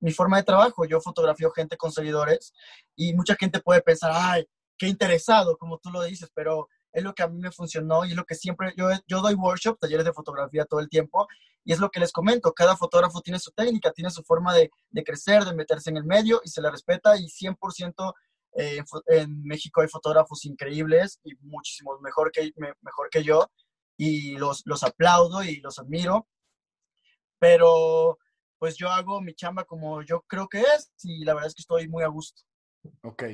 [0.00, 0.84] mi forma de trabajo.
[0.84, 2.52] Yo fotografío gente con seguidores
[2.94, 7.14] y mucha gente puede pensar, ay, qué interesado, como tú lo dices, pero es lo
[7.14, 10.04] que a mí me funcionó y es lo que siempre, yo, yo doy workshops, talleres
[10.04, 11.26] de fotografía todo el tiempo
[11.64, 14.70] y es lo que les comento, cada fotógrafo tiene su técnica, tiene su forma de,
[14.90, 18.14] de crecer, de meterse en el medio y se le respeta y 100%
[18.54, 23.50] eh, en México hay fotógrafos increíbles y muchísimos mejor que, mejor que yo
[23.96, 26.28] y los, los aplaudo y los admiro,
[27.38, 28.18] pero
[28.58, 31.62] pues yo hago mi chamba como yo creo que es y la verdad es que
[31.62, 32.42] estoy muy a gusto.
[33.02, 33.24] Ok.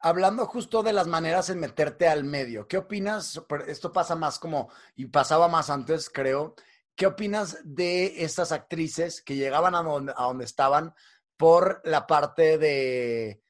[0.00, 3.40] Hablando justo de las maneras en meterte al medio, ¿qué opinas?
[3.66, 6.54] Esto pasa más como, y pasaba más antes, creo,
[6.94, 10.94] ¿qué opinas de estas actrices que llegaban a donde, a donde estaban
[11.36, 13.42] por la parte de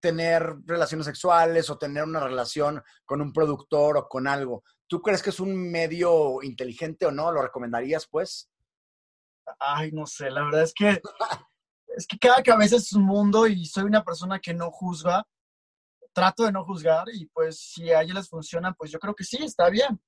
[0.00, 4.62] tener relaciones sexuales o tener una relación con un productor o con algo?
[4.86, 7.30] ¿Tú crees que es un medio inteligente o no?
[7.30, 8.50] ¿Lo recomendarías, pues?
[9.58, 11.00] Ay, no sé, la verdad es que
[11.96, 15.26] es que cada cabeza es un mundo y soy una persona que no juzga.
[16.12, 19.24] Trato de no juzgar y pues si a ellas les funciona, pues yo creo que
[19.24, 20.00] sí, está bien.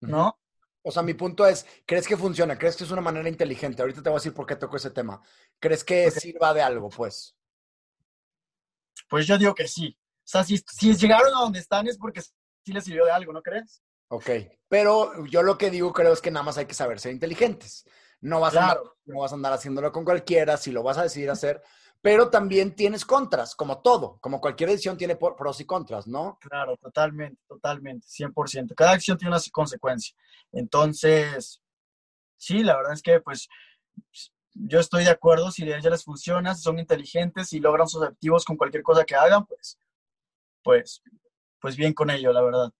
[0.00, 0.38] ¿No?
[0.82, 2.58] O sea, mi punto es, ¿crees que funciona?
[2.58, 3.80] ¿Crees que es una manera inteligente?
[3.82, 5.22] Ahorita te voy a decir por qué toco ese tema.
[5.60, 7.36] ¿Crees que sirva de algo, pues?
[9.08, 9.96] Pues yo digo que sí.
[9.98, 13.32] O sea, si, si llegaron a donde están es porque sí les sirvió de algo,
[13.32, 13.82] ¿no crees?
[14.08, 14.28] Ok,
[14.68, 17.86] pero yo lo que digo creo es que nada más hay que saber ser inteligentes.
[18.22, 21.02] No vas, a andar, no vas a andar haciéndolo con cualquiera, si lo vas a
[21.02, 21.60] decidir hacer,
[22.00, 26.38] pero también tienes contras, como todo, como cualquier decisión tiene pros y contras, ¿no?
[26.40, 28.74] Claro, totalmente, totalmente, 100%.
[28.74, 30.14] Cada acción tiene una consecuencia.
[30.52, 31.60] Entonces,
[32.36, 33.48] sí, la verdad es que pues
[34.54, 38.02] yo estoy de acuerdo, si a ellas les funciona, si son inteligentes y logran sus
[38.02, 39.78] objetivos con cualquier cosa que hagan, pues,
[40.62, 41.02] pues,
[41.60, 42.72] pues bien con ello, la verdad.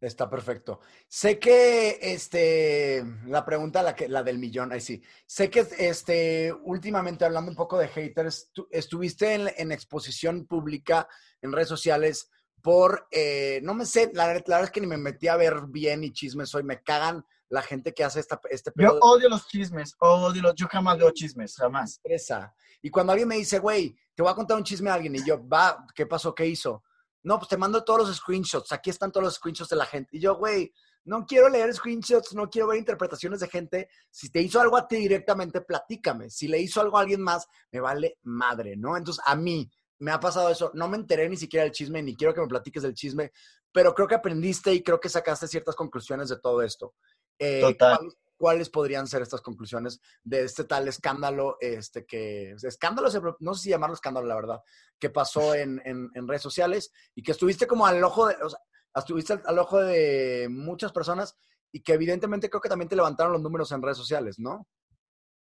[0.00, 0.80] Está perfecto.
[1.08, 5.02] Sé que este la pregunta la que la del millón, ahí sí.
[5.26, 11.06] Sé que este últimamente hablando un poco de haters, estuviste en, exposición pública
[11.42, 12.30] en redes sociales
[12.62, 16.04] por eh, no me sé, la, verdad es que ni me metí a ver bien
[16.04, 19.96] y chismes hoy, me cagan la gente que hace esta, este Yo odio los chismes,
[19.98, 22.00] odio los, yo jamás veo chismes, jamás.
[22.04, 22.54] Esa.
[22.80, 25.24] Y cuando alguien me dice, güey, te voy a contar un chisme a alguien, y
[25.24, 26.34] yo, va, ¿qué pasó?
[26.34, 26.82] ¿Qué hizo?
[27.22, 30.16] No, pues te mando todos los screenshots, aquí están todos los screenshots de la gente.
[30.16, 30.72] Y yo, güey,
[31.04, 33.88] no quiero leer screenshots, no quiero ver interpretaciones de gente.
[34.10, 36.30] Si te hizo algo a ti directamente, platícame.
[36.30, 38.96] Si le hizo algo a alguien más, me vale madre, ¿no?
[38.96, 40.70] Entonces, a mí me ha pasado eso.
[40.74, 43.32] No me enteré ni siquiera del chisme, ni quiero que me platiques del chisme,
[43.72, 46.94] pero creo que aprendiste y creo que sacaste ciertas conclusiones de todo esto.
[47.38, 47.98] Eh, Total.
[48.40, 51.58] ¿Cuáles, podrían ser estas conclusiones de este tal escándalo?
[51.60, 53.08] Este que, escándalo,
[53.40, 54.60] no sé si llamarlo escándalo, la verdad,
[54.98, 58.58] que pasó en, en, redes sociales y que estuviste como al ojo de, o sea,
[58.94, 61.36] estuviste al, ojo de muchas personas
[61.70, 64.66] y que evidentemente creo que también te levantaron los números en redes sociales, ¿no?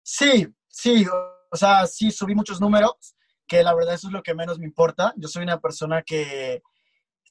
[0.03, 1.07] Sí, sí,
[1.53, 3.15] o sea, sí subí muchos números,
[3.47, 5.15] que la verdad eso es lo que menos me importa.
[5.17, 6.63] Yo soy una persona que,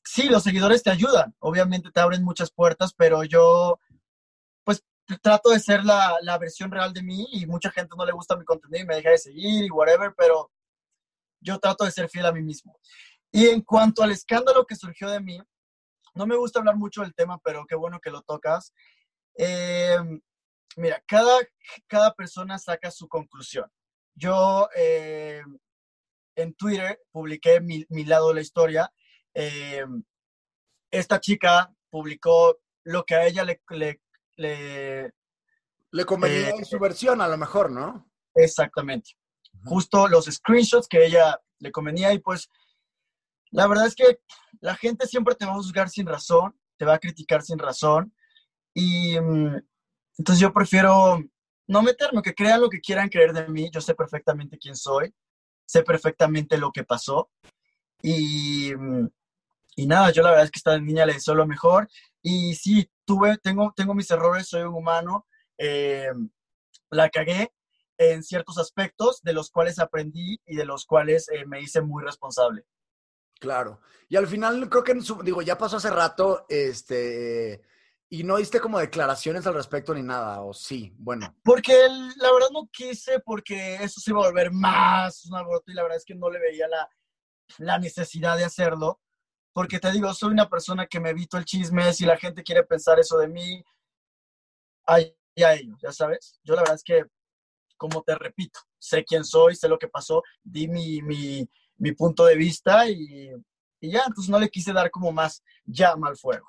[0.01, 3.79] sí, los seguidores te ayudan, obviamente te abren muchas puertas, pero yo
[5.21, 8.35] trato de ser la, la, versión real de mí y mucha gente no le gusta
[8.35, 10.51] mi contenido y me deja de seguir y whatever, pero
[11.41, 12.79] yo trato de ser fiel a mí mismo.
[13.31, 15.39] Y en cuanto al escándalo que surgió de mí,
[16.13, 18.73] no me gusta hablar mucho del tema, pero qué bueno que lo tocas.
[19.37, 19.97] Eh,
[20.75, 21.39] mira, cada,
[21.87, 23.71] cada persona saca su conclusión.
[24.15, 25.41] Yo eh,
[26.35, 28.91] en Twitter publiqué mi, lado de la historia.
[29.33, 29.85] Eh,
[30.91, 33.61] esta chica publicó lo que a ella le,
[34.41, 35.13] le...
[35.93, 38.09] Le convenía en su versión, a lo mejor, ¿no?
[38.33, 39.11] Exactamente.
[39.65, 42.49] Justo los screenshots que ella le convenía y pues
[43.51, 44.19] la verdad es que
[44.61, 48.13] la gente siempre te va a juzgar sin razón, te va a criticar sin razón
[48.73, 49.57] y mm,
[50.17, 51.19] entonces yo prefiero
[51.67, 55.13] no meterme, que crean lo que quieran creer de mí, yo sé perfectamente quién soy,
[55.65, 57.29] sé perfectamente lo que pasó
[58.01, 59.09] y, mm,
[59.75, 61.89] y nada, yo la verdad es que esta niña le deseo lo mejor
[62.21, 66.11] y sí, tuve, tengo, tengo mis errores, soy un humano, eh,
[66.89, 67.51] la cagué
[67.97, 72.03] en ciertos aspectos de los cuales aprendí y de los cuales eh, me hice muy
[72.03, 72.63] responsable.
[73.39, 73.81] Claro.
[74.07, 77.61] Y al final creo que, digo, ya pasó hace rato, este,
[78.09, 81.35] y no diste como declaraciones al respecto ni nada, o sí, bueno.
[81.43, 81.73] Porque
[82.15, 85.83] la verdad no quise, porque eso se iba a volver más un alboroto y la
[85.83, 86.89] verdad es que no le veía la,
[87.57, 89.01] la necesidad de hacerlo
[89.53, 92.63] porque te digo, soy una persona que me evito el chisme, si la gente quiere
[92.63, 93.63] pensar eso de mí,
[94.85, 96.39] ay, a ellos, ya sabes.
[96.43, 97.05] Yo la verdad es que,
[97.77, 102.25] como te repito, sé quién soy, sé lo que pasó, di mi, mi, mi punto
[102.25, 103.31] de vista y,
[103.79, 106.47] y, ya, entonces no le quise dar como más llama al fuego.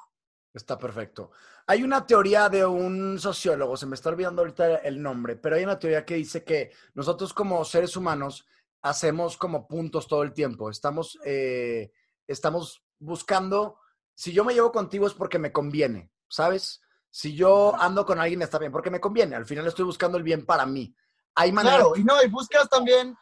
[0.52, 1.30] Está perfecto.
[1.66, 5.64] Hay una teoría de un sociólogo, se me está olvidando ahorita el nombre, pero hay
[5.64, 8.46] una teoría que dice que nosotros como seres humanos
[8.82, 10.68] hacemos como puntos todo el tiempo.
[10.68, 11.92] Estamos, eh,
[12.26, 13.78] estamos buscando,
[14.14, 16.80] si yo me llevo contigo es porque me conviene, ¿sabes?
[17.10, 19.36] Si yo ando con alguien está bien, porque me conviene.
[19.36, 20.94] Al final estoy buscando el bien para mí.
[21.34, 23.16] Hay Claro, y no, y buscas también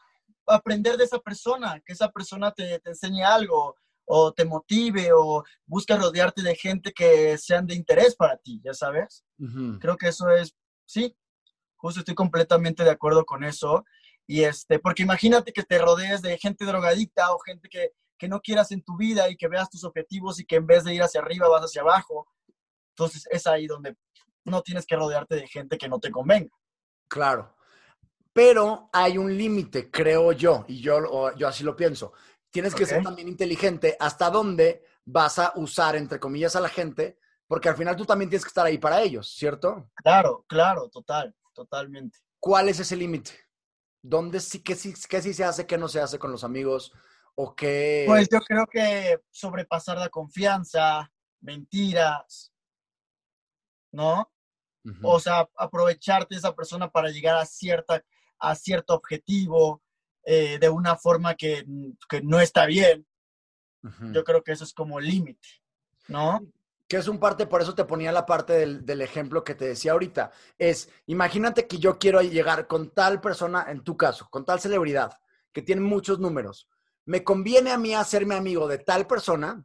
[0.47, 5.45] aprender de esa persona, que esa persona te, te enseñe algo o te motive o
[5.67, 9.25] buscas rodearte de gente que sean de interés para ti, ya sabes.
[9.81, 11.17] Creo que eso es, sí,
[11.77, 13.85] justo estoy completamente de acuerdo con eso.
[14.27, 18.41] Y este, porque imagínate que te rodees de gente drogadicta o gente que que no
[18.41, 21.03] quieras en tu vida y que veas tus objetivos y que en vez de ir
[21.03, 22.29] hacia arriba vas hacia abajo.
[22.91, 23.97] Entonces es ahí donde
[24.45, 26.55] no tienes que rodearte de gente que no te convenga.
[27.09, 27.57] Claro.
[28.33, 32.13] Pero hay un límite, creo yo, y yo, yo así lo pienso.
[32.51, 37.19] Tienes que ser también inteligente hasta dónde vas a usar, entre comillas, a la gente,
[37.47, 39.91] porque al final tú también tienes que estar ahí para ellos, ¿cierto?
[39.95, 42.19] Claro, claro, total, totalmente.
[42.39, 43.33] ¿Cuál es ese límite?
[44.03, 46.93] ¿Dónde sí, qué, sí, qué sí se hace, qué no se hace con los amigos?
[47.35, 48.05] ¿O qué?
[48.07, 52.53] Pues yo creo que sobrepasar la confianza, mentiras,
[53.93, 54.31] ¿no?
[55.03, 58.03] O sea, aprovecharte de esa persona para llegar a, cierta,
[58.39, 59.83] a cierto objetivo
[60.25, 61.65] eh, de una forma que,
[62.09, 63.07] que, no está bien.
[64.13, 65.49] Yo creo que eso es como límite,
[66.09, 66.41] ¿no?
[66.87, 69.67] Que es un parte, por eso te ponía la parte del, del, ejemplo que te
[69.67, 70.33] decía ahorita.
[70.59, 75.13] Es, imagínate que yo quiero llegar con tal persona, en tu caso, con tal celebridad,
[75.53, 76.69] que tiene muchos números.
[77.07, 79.65] Me conviene a mí hacerme amigo de tal persona,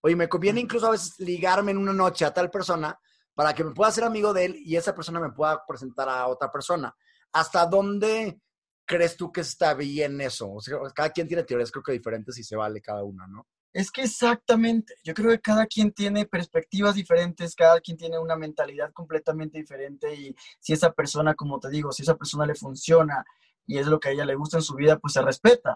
[0.00, 2.98] o me conviene incluso a veces ligarme en una noche a tal persona
[3.34, 6.26] para que me pueda hacer amigo de él y esa persona me pueda presentar a
[6.26, 6.94] otra persona.
[7.32, 8.40] ¿Hasta dónde
[8.86, 10.50] crees tú que está bien eso?
[10.50, 13.46] O sea, cada quien tiene teorías creo que diferentes y se vale cada una, ¿no?
[13.72, 18.36] Es que exactamente, yo creo que cada quien tiene perspectivas diferentes, cada quien tiene una
[18.36, 23.22] mentalidad completamente diferente y si esa persona, como te digo, si esa persona le funciona
[23.66, 25.74] y es lo que a ella le gusta en su vida, pues se respeta.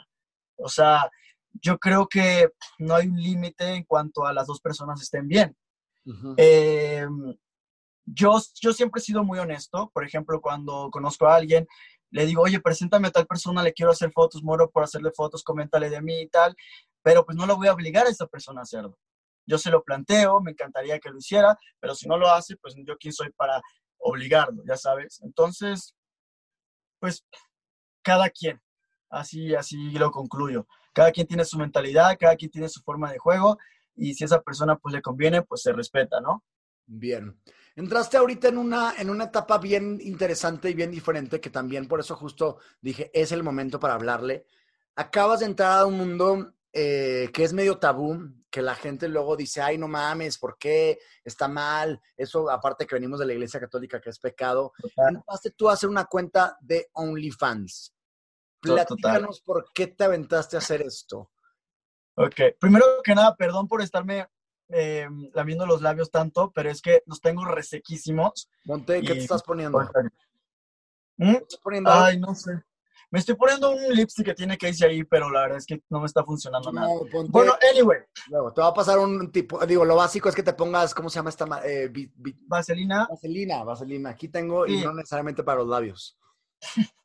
[0.63, 1.11] O sea,
[1.53, 5.57] yo creo que no hay un límite en cuanto a las dos personas estén bien.
[6.37, 7.37] Em,
[8.05, 9.91] yo, yo siempre he sido muy honesto.
[9.93, 11.67] Por ejemplo, cuando conozco a alguien,
[12.11, 15.45] le digo, oye, preséntame a tal persona, le quiero hacer fotos, moro por hacerle fotos,
[15.45, 16.57] coméntale de mí y tal,
[17.03, 18.99] pero pues no lo voy a obligar a esa persona a hacerlo.
[19.47, 22.75] Yo se lo planteo, me encantaría que lo hiciera, pero si no lo hace, pues
[22.87, 23.61] yo quién soy para
[23.99, 25.21] obligarlo, ya sabes.
[25.23, 25.95] Entonces,
[26.99, 27.25] pues
[28.03, 28.61] cada quien,
[29.11, 30.67] así, así lo concluyo.
[30.93, 33.59] Cada quien tiene su mentalidad, cada quien tiene su forma de juego
[33.95, 36.45] y si esa persona pues le conviene, pues se respeta, ¿no?
[36.87, 37.39] Bien.
[37.77, 42.01] Entraste ahorita en una, en una etapa bien interesante y bien diferente, que también por
[42.01, 44.45] eso justo dije, es el momento para hablarle.
[44.97, 49.37] Acabas de entrar a un mundo eh, que es medio tabú, que la gente luego
[49.37, 50.99] dice, ay, no mames, ¿por qué?
[51.25, 52.01] Está mal.
[52.17, 54.73] Eso, aparte que venimos de la Iglesia Católica, que es pecado.
[54.97, 57.95] Entraste tú a hacer una cuenta de OnlyFans.
[58.61, 61.31] Platícanos por qué te aventaste a hacer esto.
[62.15, 64.27] Ok, primero que nada, perdón por estarme
[64.69, 68.51] eh, lamiendo los labios tanto, pero es que los tengo resequísimos.
[68.65, 69.79] Monte, ¿qué te estás poniendo?
[71.17, 71.31] ¿Mm?
[71.31, 71.91] estás poniendo?
[71.91, 72.63] Ay, no sé.
[73.13, 75.83] Me estoy poniendo un lipstick que tiene que irse ahí, pero la verdad es que
[75.89, 76.89] no me está funcionando nada.
[77.29, 77.99] bueno, anyway.
[78.29, 81.11] Luego, te va a pasar un tipo, digo, lo básico es que te pongas, ¿cómo
[81.11, 81.47] se llama esta?
[81.65, 81.91] Eh,
[82.47, 83.09] vaselina.
[83.11, 84.11] Vaselina, vaselina.
[84.11, 86.17] Aquí tengo, y no necesariamente para los labios.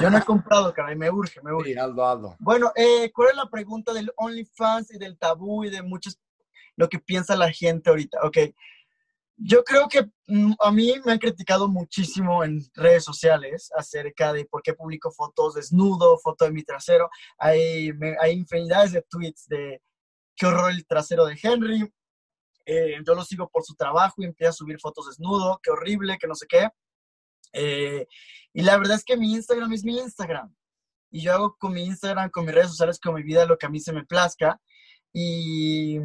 [0.00, 1.70] Yo no he comprado, caray, me urge, me urge.
[2.38, 6.18] Bueno, eh, ¿cuál es la pregunta del OnlyFans y del tabú y de muchos,
[6.76, 8.20] lo que piensa la gente ahorita?
[8.22, 8.38] Ok,
[9.36, 14.44] yo creo que mm, a mí me han criticado muchísimo en redes sociales acerca de
[14.44, 17.10] por qué publico fotos desnudo, foto de mi trasero.
[17.38, 19.82] Hay, hay infinidades de tweets de
[20.36, 21.92] qué horror el trasero de Henry.
[22.64, 26.18] Eh, yo lo sigo por su trabajo y empieza a subir fotos desnudo, qué horrible,
[26.18, 26.68] que no sé qué.
[27.52, 28.06] Eh,
[28.52, 30.54] y la verdad es que mi Instagram es mi Instagram.
[31.10, 33.66] Y yo hago con mi Instagram, con mis redes sociales, con mi vida lo que
[33.66, 34.60] a mí se me plazca.
[35.12, 35.98] Y,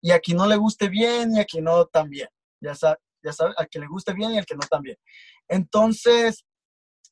[0.00, 2.28] y a quien no le guste bien y a quien no también.
[2.60, 4.96] Ya sabes, ya sabe, a quien le guste bien y al que no también.
[5.48, 6.44] Entonces,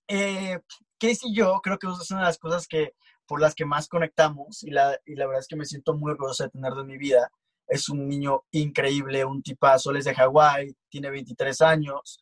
[0.09, 0.59] eh,
[1.03, 2.95] y yo creo que es una de las cosas que,
[3.27, 6.13] por las que más conectamos y la, y la verdad es que me siento muy
[6.13, 7.31] orgulloso de tener de mi vida.
[7.67, 12.21] Es un niño increíble, un tipazo, él es de Hawái, tiene 23 años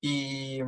[0.00, 0.60] y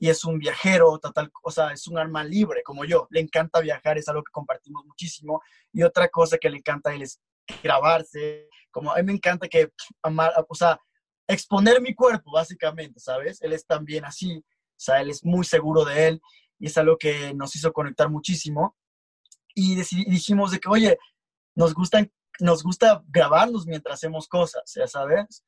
[0.00, 3.06] y es un viajero, total, o sea, es un alma libre como yo.
[3.10, 5.42] Le encanta viajar, es algo que compartimos muchísimo.
[5.74, 7.20] Y otra cosa que le encanta a él es
[7.62, 9.70] grabarse, como a mí me encanta que
[10.02, 10.80] amar, o sea,
[11.28, 13.42] exponer mi cuerpo, básicamente, ¿sabes?
[13.42, 14.42] Él es también así, o
[14.74, 16.22] sea, él es muy seguro de él
[16.58, 18.78] y es algo que nos hizo conectar muchísimo.
[19.54, 20.98] Y dijimos de que, oye,
[21.54, 22.08] nos gusta,
[22.38, 25.44] nos gusta grabarnos mientras hacemos cosas, ya sabes.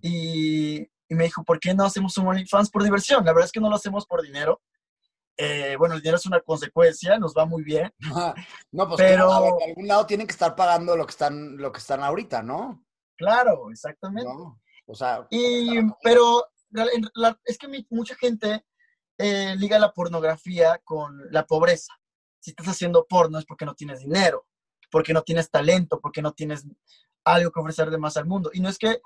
[0.00, 3.24] y, y me dijo, ¿por qué no hacemos un OnlyFans por diversión?
[3.24, 4.62] La verdad es que no lo hacemos por dinero.
[5.36, 7.92] Eh, bueno, el dinero es una consecuencia, nos va muy bien.
[8.70, 11.80] no, pues pero de algún lado tienen que estar pagando lo que están, lo que
[11.80, 12.86] están ahorita, ¿no?
[13.16, 14.30] Claro, exactamente.
[14.86, 16.46] o sea, y, pero
[17.44, 18.64] es que mucha gente
[19.18, 21.92] eh, liga la pornografía con la pobreza.
[22.38, 24.46] Si estás haciendo porno es porque no tienes dinero,
[24.92, 26.64] porque no tienes talento, porque no tienes
[27.24, 28.50] algo que ofrecer de más al mundo.
[28.52, 29.00] Y no es que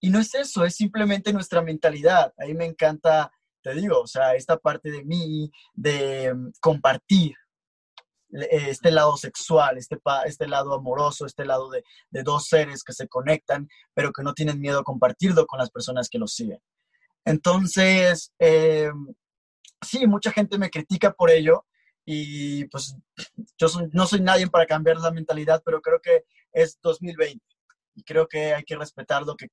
[0.00, 2.32] y no es eso, es simplemente nuestra mentalidad.
[2.38, 3.32] Ahí me encanta,
[3.62, 7.34] te digo, o sea, esta parte de mí, de mm, compartir.
[8.30, 11.82] este lado sexual, este, este lado amoroso, este lado de,
[12.22, 16.08] dos seres que se conectan, pero que no tienen miedo a compartirlo con las personas
[16.10, 16.60] que los siguen.
[17.24, 18.90] Entonces, eh,
[19.82, 21.66] sí, mucha gente me critica por ello
[22.04, 22.96] y pues
[23.58, 27.44] yo no soy nadie para cambiar la mentalidad, pero creo que es 2020
[27.94, 29.48] y creo que hay que respetar lo que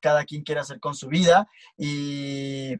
[0.00, 2.76] cada quien quiere hacer con su vida y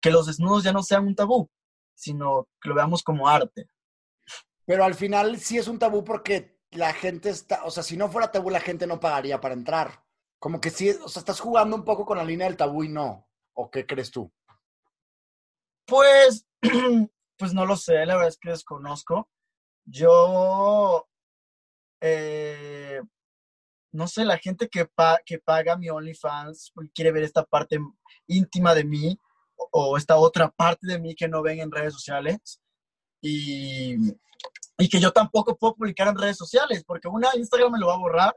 [0.00, 1.50] que los desnudos ya no sean un tabú,
[1.94, 3.68] sino que lo veamos como arte.
[4.64, 8.08] Pero al final sí es un tabú porque la gente está, o sea, si no
[8.10, 10.04] fuera tabú la gente no pagaría para entrar.
[10.38, 12.88] Como que sí, o sea, estás jugando un poco con la línea del tabú y
[12.88, 13.28] no.
[13.54, 14.32] ¿O qué crees tú?
[15.86, 16.46] Pues,
[17.38, 19.28] pues no lo sé, la verdad es que desconozco.
[19.84, 21.08] Yo,
[22.00, 23.00] eh,
[23.92, 24.88] no sé, la gente que,
[25.24, 27.78] que paga mi OnlyFans quiere ver esta parte
[28.26, 29.18] íntima de mí,
[29.70, 32.60] o esta otra parte de mí que no ven en redes sociales
[33.20, 33.96] y,
[34.78, 37.94] y que yo tampoco puedo publicar en redes sociales porque una, Instagram me lo va
[37.94, 38.36] a borrar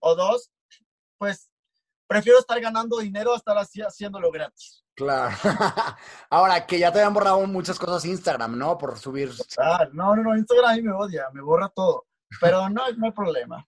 [0.00, 0.50] o dos,
[1.18, 1.50] pues
[2.06, 4.84] prefiero estar ganando dinero a estar así, haciéndolo gratis.
[4.94, 5.34] Claro.
[6.30, 8.76] Ahora, que ya te habían borrado muchas cosas Instagram, ¿no?
[8.76, 9.30] Por subir.
[9.92, 12.06] no, no, no, Instagram a mí me odia, me borra todo.
[12.40, 13.66] Pero no, no hay problema.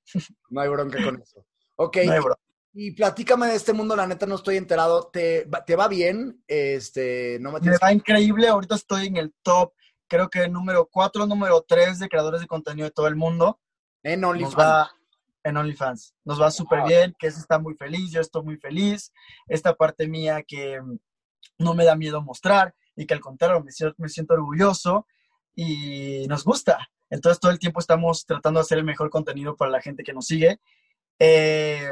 [0.51, 1.45] No hay bronca con eso.
[1.77, 1.99] Ok.
[2.05, 2.41] No hay bronca.
[2.75, 5.11] Y platícame de este mundo, la neta no estoy enterado.
[5.13, 6.43] ¿Te, te va bien?
[6.47, 9.75] Este, no me, me va increíble, ahorita estoy en el top,
[10.09, 13.61] creo que número 4, número 3 de creadores de contenido de todo el mundo.
[14.03, 14.91] En OnlyFans.
[15.45, 16.15] En OnlyFans.
[16.25, 19.13] Nos va súper bien, que está muy feliz, yo estoy muy feliz.
[19.47, 20.81] Esta parte mía que
[21.59, 25.07] no me da miedo mostrar y que al contrario me siento, me siento orgulloso
[25.55, 26.91] y nos gusta.
[27.13, 30.15] Entonces todo el tiempo estamos tratando de hacer el mejor contenido para la gente que
[30.15, 30.59] nos sigue.
[31.19, 31.91] Eh,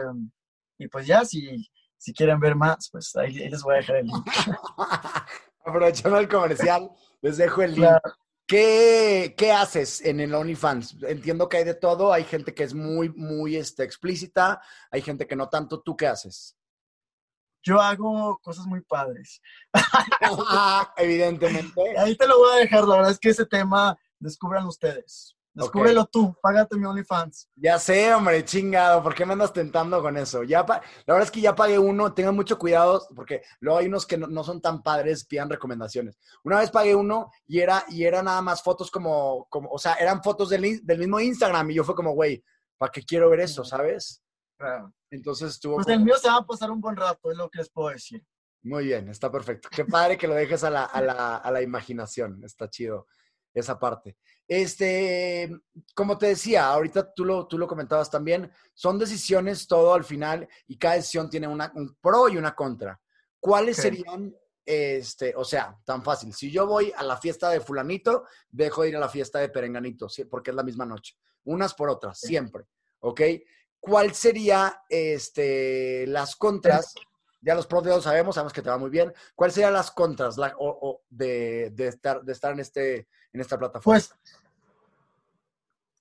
[0.78, 4.06] y pues ya, si, si quieren ver más, pues ahí, les voy a dejar el
[4.06, 4.26] link.
[5.64, 6.90] Aprovechando el comercial,
[7.20, 7.98] les dejo el link.
[8.46, 10.96] ¿Qué, ¿Qué, haces en el OnlyFans?
[11.02, 15.26] Entiendo que hay de todo, hay gente que es muy, muy este, explícita, hay gente
[15.26, 15.82] que no tanto.
[15.82, 16.56] ¿Tú qué haces?
[17.62, 19.42] Yo hago cosas muy padres.
[20.96, 21.98] Evidentemente.
[21.98, 25.36] Ahí te lo voy a dejar, la verdad es que ese tema descubran ustedes.
[25.52, 27.48] Descúbrelo tú, págate mi OnlyFans.
[27.56, 30.44] Ya sé, hombre, chingado, ¿por qué me andas tentando con eso?
[30.44, 34.06] Ya La verdad es que ya pagué uno, tengan mucho cuidado, porque luego hay unos
[34.06, 36.18] que no, son tan padres, pidan recomendaciones.
[36.44, 39.94] Una vez pagué uno y era, y era nada más fotos como, como o sea,
[39.94, 42.42] eran fotos del, del mismo Instagram y yo fue como, güey,
[42.78, 44.22] ¿para qué quiero ver eso, sabes?
[45.10, 45.76] Entonces estuvo...
[45.76, 47.88] Pues el mío se va a pasar un buen rato, es lo que les puedo
[47.88, 48.24] decir.
[48.62, 49.68] Muy bien, está perfecto.
[49.72, 53.08] Qué padre que lo dejes a la, a la, a la imaginación, está chido
[53.52, 54.16] esa parte.
[54.46, 55.50] Este,
[55.94, 60.48] como te decía, ahorita tú lo, tú lo comentabas también, son decisiones todo al final
[60.66, 63.00] y cada decisión tiene una, un pro y una contra.
[63.38, 64.34] ¿Cuáles serían,
[64.66, 66.34] este, o sea, tan fácil?
[66.34, 69.48] Si yo voy a la fiesta de fulanito, dejo de ir a la fiesta de
[69.48, 71.14] perenganito, porque es la misma noche.
[71.44, 72.64] Unas por otras, siempre,
[72.98, 73.20] ¿ok?
[73.78, 76.94] ¿Cuál sería, este, las contras?
[77.40, 79.12] Ya los pros de los sabemos, sabemos que te va muy bien.
[79.34, 80.36] ¿Cuáles serían las contras
[81.08, 83.98] de, estar, de estar en, este, en esta plataforma?
[83.98, 84.14] Pues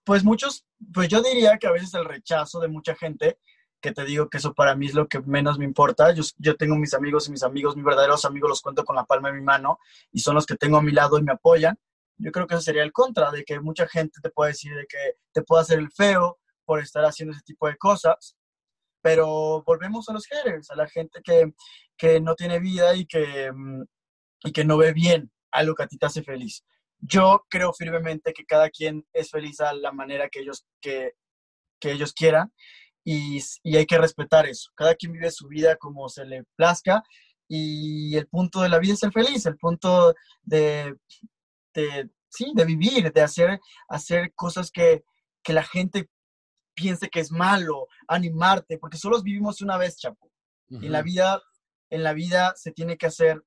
[0.10, 3.38] pues muchos, pues yo diría que a veces el rechazo de mucha gente,
[3.80, 6.12] que te digo que eso para mí es lo que menos me importa.
[6.14, 9.06] Yo, yo tengo mis amigos y mis amigos, mis verdaderos amigos los cuento con la
[9.06, 9.78] palma de mi mano
[10.12, 11.78] y son los que tengo a mi lado y me apoyan.
[12.18, 14.88] Yo creo que eso sería el contra, de que mucha gente te puede decir de
[14.88, 14.98] que
[15.32, 18.36] te puede hacer el feo por estar haciendo ese tipo de cosas.
[19.02, 21.52] Pero volvemos a los haters, a la gente que,
[21.98, 23.84] que no tiene vida y que, mm,
[24.46, 26.64] y que no ve bien algo que a ti te hace feliz
[27.02, 31.14] yo creo firmemente que cada quien es feliz a la manera que ellos, que,
[31.82, 32.52] ellos quieran
[33.04, 33.42] y,
[33.76, 34.72] hay que respetar eso.
[34.76, 37.04] Cada quien vive su vida como se le plazca
[37.48, 40.96] y el punto de la vida es ser feliz, el punto de,
[42.30, 45.04] sí, de vivir, de hacer, hacer cosas que,
[45.48, 46.08] la gente
[46.80, 50.32] piense que es malo, animarte, porque solo vivimos una vez, Chapo.
[50.70, 51.42] Y en la vida,
[51.90, 53.44] en la vida se tiene que hacer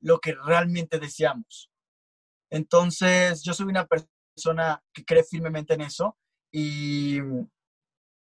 [0.00, 1.70] lo que realmente deseamos.
[2.50, 6.18] Entonces, yo soy una persona que cree firmemente en eso
[6.52, 7.18] y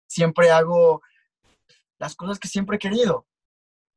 [0.09, 1.03] siempre hago
[1.99, 3.29] las cosas que siempre he querido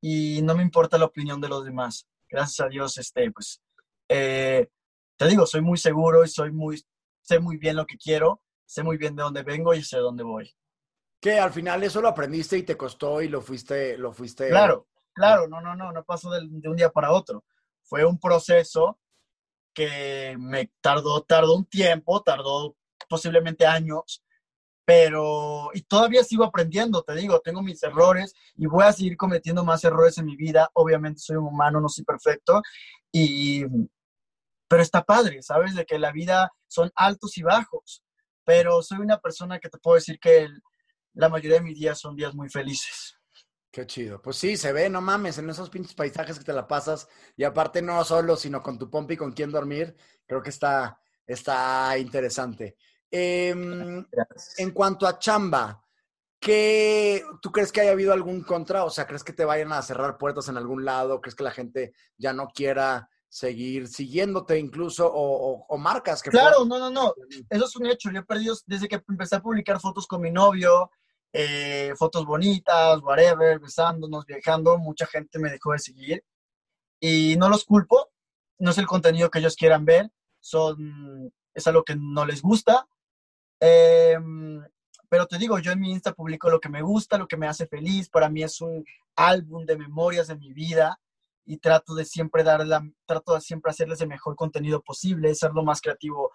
[0.01, 2.07] y no me importa la opinión de los demás.
[2.29, 3.61] Gracias a Dios, este, pues,
[4.09, 4.69] eh,
[5.17, 6.83] te digo, soy muy seguro y soy muy,
[7.21, 10.23] sé muy bien lo que quiero, sé muy bien de dónde vengo y sé dónde
[10.23, 10.53] voy.
[11.19, 14.49] Que al final eso lo aprendiste y te costó y lo fuiste, lo fuiste.
[14.49, 17.45] Claro, claro, no, no, no, no pasó de un día para otro.
[17.83, 18.99] Fue un proceso
[19.73, 22.75] que me tardó, tardó un tiempo, tardó
[23.09, 24.23] posiblemente años,
[24.85, 29.63] pero y todavía sigo aprendiendo, te digo, tengo mis errores y voy a seguir cometiendo
[29.63, 30.69] más errores en mi vida.
[30.73, 32.61] Obviamente soy un humano, no soy perfecto,
[33.11, 33.63] y
[34.67, 35.75] pero está padre, ¿sabes?
[35.75, 38.03] De que la vida son altos y bajos,
[38.43, 40.49] pero soy una persona que te puedo decir que
[41.13, 43.17] la mayoría de mis días son días muy felices.
[43.71, 44.21] Qué chido.
[44.21, 47.43] Pues sí, se ve, no mames, en esos pinches paisajes que te la pasas y
[47.43, 49.95] aparte no solo, sino con tu pompi y con quien dormir,
[50.27, 52.77] creo que está, está interesante.
[53.09, 54.05] Em,
[54.57, 55.83] en cuanto a chamba,
[56.39, 58.85] ¿qué, ¿tú crees que haya habido algún contra?
[58.85, 61.19] O sea, ¿crees que te vayan a cerrar puertas en algún lado?
[61.19, 66.29] ¿Crees que la gente ya no quiera seguir siguiéndote incluso o, marcas que...
[66.29, 67.15] Claro, no, no, no.
[67.49, 68.11] Eso es un hecho.
[68.11, 70.91] Yo he perdido desde que empecé a publicar fotos con mi novio,
[71.33, 76.23] eh, fotos bonitas, whatever, besándonos, viajando, mucha gente me dejó de seguir.
[76.99, 78.11] Y no los culpo,
[78.59, 82.87] no es el contenido que ellos quieran ver, son, es algo que no les gusta.
[83.59, 84.63] Em,
[85.09, 87.47] pero te digo, yo en mi Insta publico lo que me gusta, lo que me
[87.47, 88.09] hace feliz.
[88.09, 90.99] Para mí es un álbum de memorias de mi vida
[91.45, 95.51] y trato de siempre dar la, trato de siempre hacerles el mejor contenido posible, ser
[95.51, 96.31] lo más creativo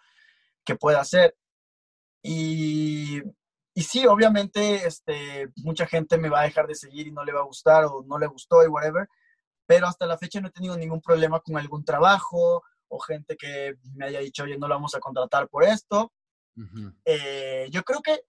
[0.64, 1.36] que pueda hacer.
[2.22, 3.22] Y
[3.78, 7.32] y sí, obviamente, este, mucha gente me va a dejar de seguir y no le
[7.32, 9.09] va a gustar o no le gustó y whatever,
[9.66, 13.76] pero hasta la fecha no he tenido ningún problema con algún trabajo o gente que
[13.94, 16.12] me haya dicho, oye, no lo vamos a contratar por esto.
[17.04, 18.20] Eh, yo creo que,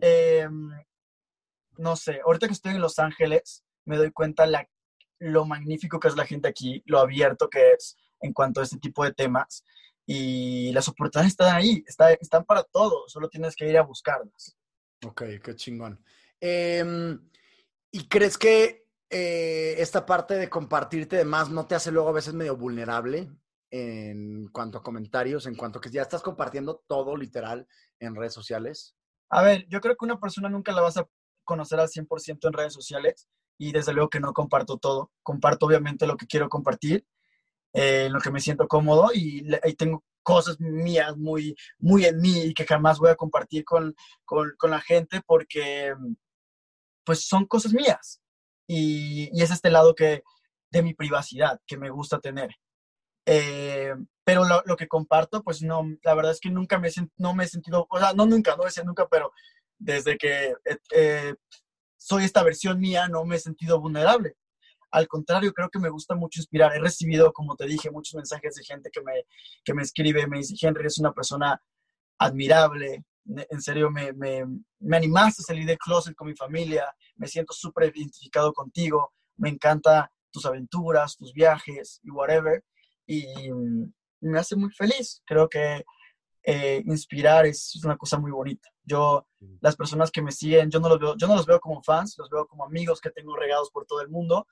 [0.00, 0.70] em,
[1.78, 4.64] no sé, ahorita que estoy en Los Ángeles, me doy cuenta la,
[5.22, 8.78] lo magnífico que es la gente aquí, lo abierto que es en cuanto a este
[8.78, 9.64] tipo de temas
[10.04, 11.84] y las oportunidades están ahí,
[12.20, 14.56] están para todo, solo tienes que ir a buscarlas.
[15.06, 16.02] Ok, qué chingón.
[16.40, 17.20] Em,
[17.90, 22.12] ¿Y crees que eh, esta parte de compartirte de más no te hace luego a
[22.12, 23.30] veces medio vulnerable
[23.70, 27.66] en cuanto a comentarios, en cuanto a que ya estás compartiendo todo literal
[28.00, 28.96] en redes sociales?
[29.30, 31.08] A ver, yo creo que una persona nunca la vas a
[31.44, 33.28] conocer al 100% en redes sociales
[33.62, 35.12] y desde luego que no comparto todo.
[35.22, 37.06] Comparto obviamente lo que quiero compartir
[37.72, 42.20] eh, en lo que me siento cómodo y, ahí tengo cosas mías muy, muy en
[42.20, 43.94] mí que jamás voy a compartir con,
[44.24, 45.94] con, con la gente porque
[47.04, 48.20] pues son cosas mías
[48.66, 50.22] y, y, es este lado que
[50.72, 52.50] de mi privacidad que me gusta tener.
[53.26, 53.94] Eh,
[54.24, 57.44] pero lo, lo, que comparto, pues no, la verdad es que nunca me, no me
[57.44, 59.32] he sentido, o sea, no nunca, no decir nunca, pero
[59.78, 60.54] desde que
[60.92, 61.34] eh,
[62.04, 64.36] soy esta versión mía no me he sentido vulnerable.
[64.90, 66.74] Al contrario, creo que me gusta mucho inspirar.
[66.74, 69.24] He recibido, como te dije, muchos mensajes de gente que me,
[69.64, 71.62] que me escribe, me dice, Henry, es una persona
[72.18, 74.44] admirable, en serio, me, me,
[74.80, 79.48] me animaste a salir del closet con mi familia, me siento súper identificado contigo, me
[79.48, 82.64] encanta tus aventuras, tus viajes y whatever,
[83.06, 83.26] y
[84.20, 85.22] me hace muy feliz.
[85.24, 85.84] Creo que
[86.42, 88.68] eh, inspirar es una cosa muy bonita.
[88.84, 89.26] Yo,
[89.60, 92.16] las personas que me siguen, yo no, los veo, yo no los veo como fans,
[92.18, 94.46] los veo como amigos que tengo regados por todo el mundo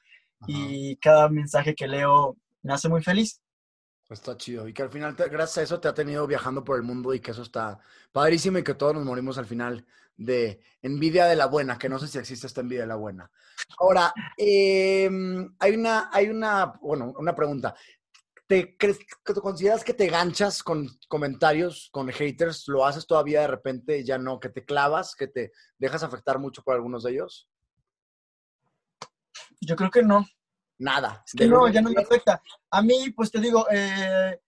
[0.46, 3.40] y cada mensaje que leo me hace muy feliz.
[4.08, 4.66] Está chido.
[4.66, 7.20] Y que al final, gracias a eso, te ha tenido viajando por el mundo y
[7.20, 7.78] que eso está
[8.12, 9.86] padrísimo y que todos nos morimos al final
[10.16, 13.30] de envidia de la buena, que no sé si existe esta envidia de la buena.
[13.78, 17.74] Ahora, em, hay una, hay una, bueno, una pregunta.
[18.50, 22.66] ¿Te crees, que consideras que te ganchas con comentarios, con haters?
[22.66, 24.40] ¿Lo haces todavía de repente ya no?
[24.40, 25.14] ¿Que te clavas?
[25.14, 27.48] ¿Que te dejas afectar mucho por algunos de ellos?
[29.60, 30.26] Yo creo que no.
[30.80, 31.22] Nada.
[31.48, 32.42] no, ya no me afecta.
[32.72, 34.40] A mí, pues te digo, eh,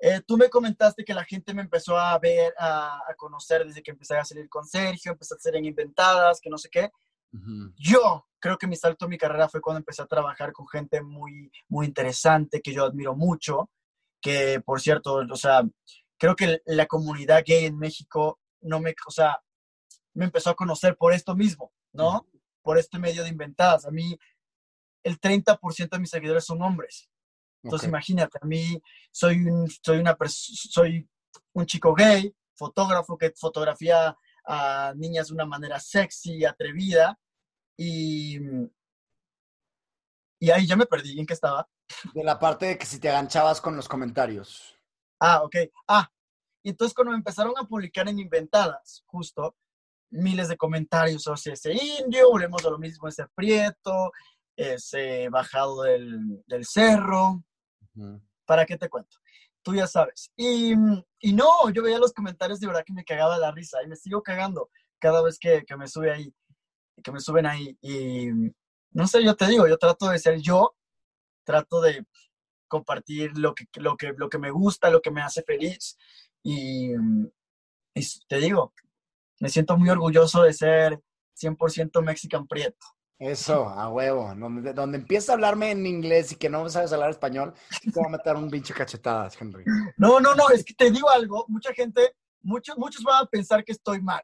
[0.00, 3.92] eh, tú me comentaste que la gente me empezó a ver, a, conocer desde que
[3.92, 6.90] empecé a salir con Sergio, empecé a hacer en Inventadas, que no sé qué.
[7.76, 11.02] Yo creo que mi salto en mi carrera fue cuando empecé a trabajar con gente
[11.02, 13.70] muy, muy interesante, que yo admiro mucho,
[14.20, 15.62] que por cierto, o sea,
[16.18, 19.40] creo que la comunidad gay en México no me, o sea,
[20.14, 22.26] me empezó a conocer por esto mismo, ¿no?
[22.62, 23.86] Por este medio de inventadas.
[23.86, 24.18] A mí
[25.02, 27.08] el 30% de mis seguidores son hombres.
[27.62, 31.08] Entonces imagínate, a mí soy un, soy, una soy
[31.52, 34.16] un chico gay, fotógrafo que fotografía
[34.52, 37.16] a niñas de una manera sexy, atrevida,
[37.76, 38.36] y,
[40.40, 41.18] y ahí ya me perdí.
[41.20, 41.68] ¿En qué estaba?
[42.12, 44.76] De la parte de que si te aganchabas con los comentarios.
[45.20, 45.56] Ah, ok.
[45.86, 46.10] Ah,
[46.64, 49.56] y entonces cuando me empezaron a publicar en Inventadas, justo,
[50.10, 54.10] miles de comentarios, sea, ese indio, volvemos a lo mismo, ese prieto,
[54.56, 57.44] ese bajado del, del cerro.
[58.44, 59.16] ¿Para qué te cuento?
[59.62, 60.30] Tú ya sabes.
[60.36, 60.72] Y,
[61.20, 63.96] y, no, yo veía los comentarios de verdad que me cagaba la risa y me
[63.96, 66.34] sigo cagando cada vez que, que me sube ahí,
[67.02, 67.76] que me suben ahí.
[67.82, 68.28] Y
[68.92, 70.74] no sé, yo te digo, yo trato de ser yo,
[71.44, 72.06] trato de
[72.68, 75.98] compartir lo que, lo que, lo que me gusta, lo que me hace feliz.
[76.42, 76.92] Y,
[77.94, 78.72] y te digo,
[79.40, 81.02] me siento muy orgulloso de ser
[81.36, 82.86] 100% Mexican Prieto.
[83.20, 84.34] Eso, a huevo.
[84.34, 87.52] Donde, donde empieza a hablarme en inglés y que no sabes hablar español,
[87.82, 89.62] te voy a meter un pinche cachetadas, Henry.
[89.98, 93.62] No, no, no, es que te digo algo, mucha gente, muchos, muchos van a pensar
[93.62, 94.22] que estoy mal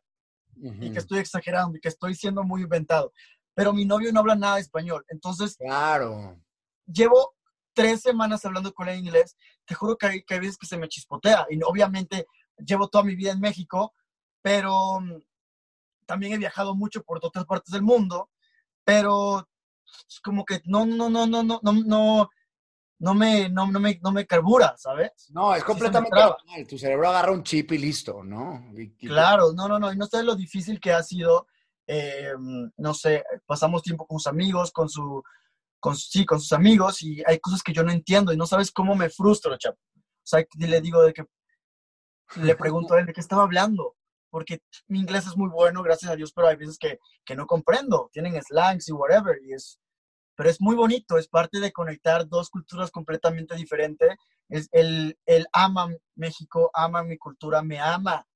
[0.57, 3.13] y que estoy exagerando y que estoy siendo muy inventado,
[3.53, 5.57] pero mi novio no habla nada de español, entonces...
[5.59, 6.41] Claro.
[6.87, 7.35] Llevo
[7.75, 9.37] tres semanas hablando con él en inglés,
[9.67, 12.27] te juro que hay, que hay veces que se me chispotea y obviamente
[12.57, 13.93] llevo toda mi vida en México,
[14.41, 15.21] pero mm,
[16.07, 18.31] también he viajado mucho por otras partes del mundo,
[18.87, 19.49] pero
[20.09, 22.31] es como que no, no, no, no, no, no, no,
[23.01, 25.11] no me, no, no me, no me carbura, ¿sabes?
[25.31, 26.67] No, es completamente normal.
[26.69, 28.65] Tu cerebro agarra un chip y listo, ¿no?
[29.01, 29.93] claro, no, no, no.
[29.93, 31.49] Y no sabes lo difícil que ha sido,
[31.89, 32.33] eh,
[32.77, 35.21] no sé, pasamos tiempo con sus amigos, con su,
[35.81, 38.71] con, sí, con sus amigos y hay cosas que yo no entiendo y no sabes
[38.71, 39.75] cómo me frustro, chap.
[39.97, 41.25] O sea, le digo de que,
[42.37, 43.97] le pregunto a él de qué estaba hablando,
[44.37, 47.47] porque mi inglés es muy bueno, gracias a Dios, pero hay veces que, que no
[47.47, 49.81] comprendo, tienen slangs y whatever, y es,
[50.37, 54.15] pero es muy bonito, es parte de conectar dos culturas completamente diferentes.
[54.51, 58.27] Es el, el ama México, ama mi cultura, me ama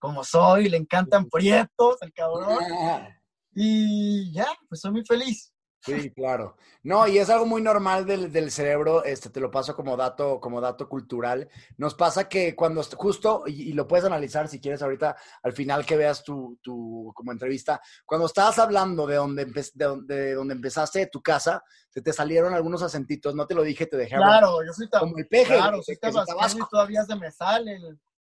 [0.00, 2.58] como soy, le encantan prietos, el cabrón.
[3.54, 5.52] Y ya, pues soy muy feliz.
[5.96, 6.56] Sí, claro.
[6.82, 10.40] No, y es algo muy normal del, del, cerebro, este, te lo paso como dato,
[10.40, 11.48] como dato cultural.
[11.76, 15.96] Nos pasa que cuando justo, y, lo puedes analizar si quieres ahorita, al final que
[15.96, 21.22] veas tu, tu como entrevista, cuando estabas hablando de donde, de, donde, donde empezaste, tu
[21.22, 24.88] casa, se te salieron algunos acentitos, no te lo dije, te dejé Claro, yo soy
[24.88, 25.56] como el peje.
[25.56, 27.78] Claro, soy tabasco, todavía se me sale.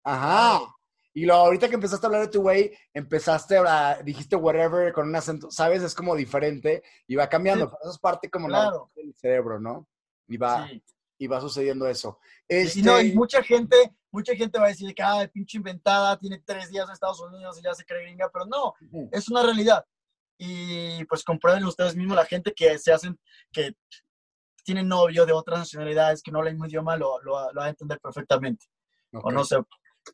[0.04, 0.75] Ajá.
[1.16, 5.08] Y luego, ahorita que empezaste a hablar de tu güey, empezaste a, dijiste whatever con
[5.08, 5.82] un acento, ¿sabes?
[5.82, 7.70] Es como diferente y va cambiando.
[7.70, 8.48] Pero eso es parte como
[8.94, 9.88] del cerebro, ¿no?
[10.28, 10.68] Y va,
[11.16, 12.18] y va sucediendo eso.
[12.46, 16.18] Y no, y este mucha gente, mucha gente va a decir que, ah, pinche inventada,
[16.18, 18.74] tiene tres días en Estados Unidos y ya se cree gringa, pero no,
[19.10, 19.86] es una realidad.
[20.36, 23.18] Y pues comprueben ustedes mismos la gente que se hacen,
[23.50, 23.74] que
[24.64, 27.98] tienen novio de otras nacionalidades que no hablan mismo idioma, lo, lo, va a entender
[28.00, 28.66] perfectamente.
[29.12, 29.56] O no sé,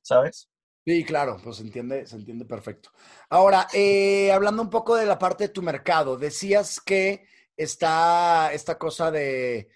[0.00, 0.48] ¿sabes?
[0.84, 2.90] Sí, claro, pues se entiende, se entiende perfecto.
[3.28, 7.26] Ahora, eh, hablando un poco de la parte de tu mercado, decías que
[7.56, 9.68] está esta cosa de,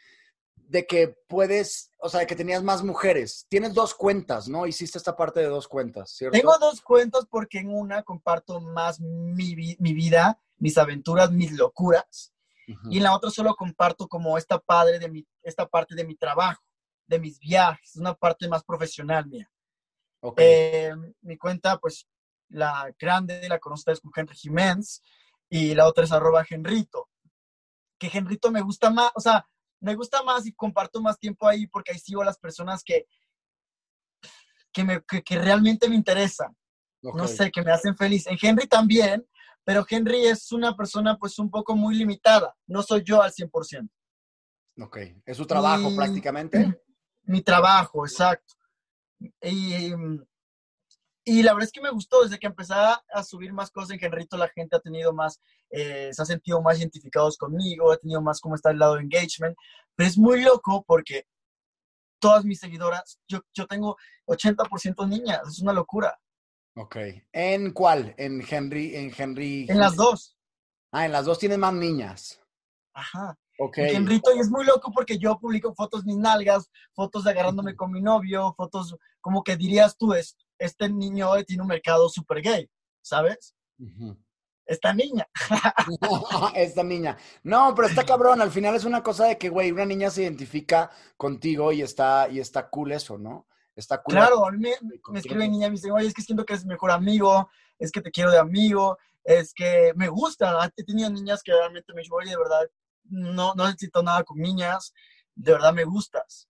[0.69, 3.47] de que puedes, o sea, de que tenías más mujeres.
[3.49, 4.67] Tienes dos cuentas, ¿no?
[4.67, 6.37] Hiciste esta parte de dos cuentas, ¿cierto?
[6.37, 12.33] Tengo dos cuentas porque en una comparto más mi, vida, mis aventuras, mis locuras.
[12.91, 16.17] Y en la otra solo comparto como esta, padre de mi, esta parte de mi
[16.17, 16.65] trabajo,
[17.07, 19.49] de mis viajes, una parte más profesional mía.
[20.37, 20.93] Eh,
[21.23, 22.07] mi cuenta, pues,
[22.49, 25.03] la grande, la conoces con Henry Jiménez
[25.49, 27.09] y la otra es arroba Henrito.
[27.99, 29.47] Que Henrito me gusta más, o sea,
[29.81, 33.07] me gusta más y comparto más tiempo ahí porque ahí sigo a las personas que,
[34.73, 36.57] que, me, que, realmente me interesan.
[37.03, 38.27] No sé, que me hacen feliz.
[38.27, 39.25] En Henry también,
[39.65, 42.57] pero Henry es una persona pues un poco muy limitada.
[42.67, 43.89] No soy yo al 100%.
[44.81, 46.83] Ok, es su trabajo prácticamente.
[47.25, 48.55] Mi trabajo, exacto.
[49.43, 49.93] Y,
[51.25, 53.99] y la verdad es que me gustó, desde que empecé a subir más cosas en
[53.99, 55.41] Genrito, la gente ha tenido más,
[55.71, 59.03] eh, se ha sentido más identificados conmigo, ha tenido más como está el lado de
[59.03, 59.57] engagement,
[59.97, 61.27] pero es muy loco porque
[62.21, 63.97] todas mis seguidoras, yo, yo tengo
[64.27, 66.17] 80% niñas, es una locura.
[66.77, 66.97] Ok.
[67.33, 68.15] ¿En cuál?
[68.19, 68.95] ¿En Henry?
[68.95, 69.67] En Henry.
[69.69, 70.37] En las dos.
[70.93, 72.41] Ah, en las dos tienen más niñas.
[72.93, 73.39] Ajá.
[73.59, 73.95] Okay.
[73.95, 77.91] Henrito, y es muy loco porque yo publico fotos mis nalgas, fotos de agarrándome con
[77.91, 82.71] mi novio, fotos como que dirías tú, es, este niño tiene un mercado súper gay,
[83.01, 83.55] ¿sabes?
[84.67, 85.27] Esta niña.
[86.55, 87.17] Esta niña.
[87.45, 88.43] No, pero está cabrón.
[88.43, 92.29] Al final es una cosa de que, güey, una niña se identifica contigo y está,
[92.29, 93.47] y está cool eso, ¿no?
[93.77, 94.15] Está cool.
[94.15, 94.75] Claro, a mí me,
[95.13, 97.49] me escribe niña, me dice, oye, es que siento que eres mi mejor amigo,
[97.79, 100.71] es que te quiero de amigo, es que me gusta.
[100.77, 102.69] He tenido niñas que realmente me dicen, oye, de verdad,
[103.09, 104.93] no, no necesito nada con niñas,
[105.35, 106.49] de verdad me gustas,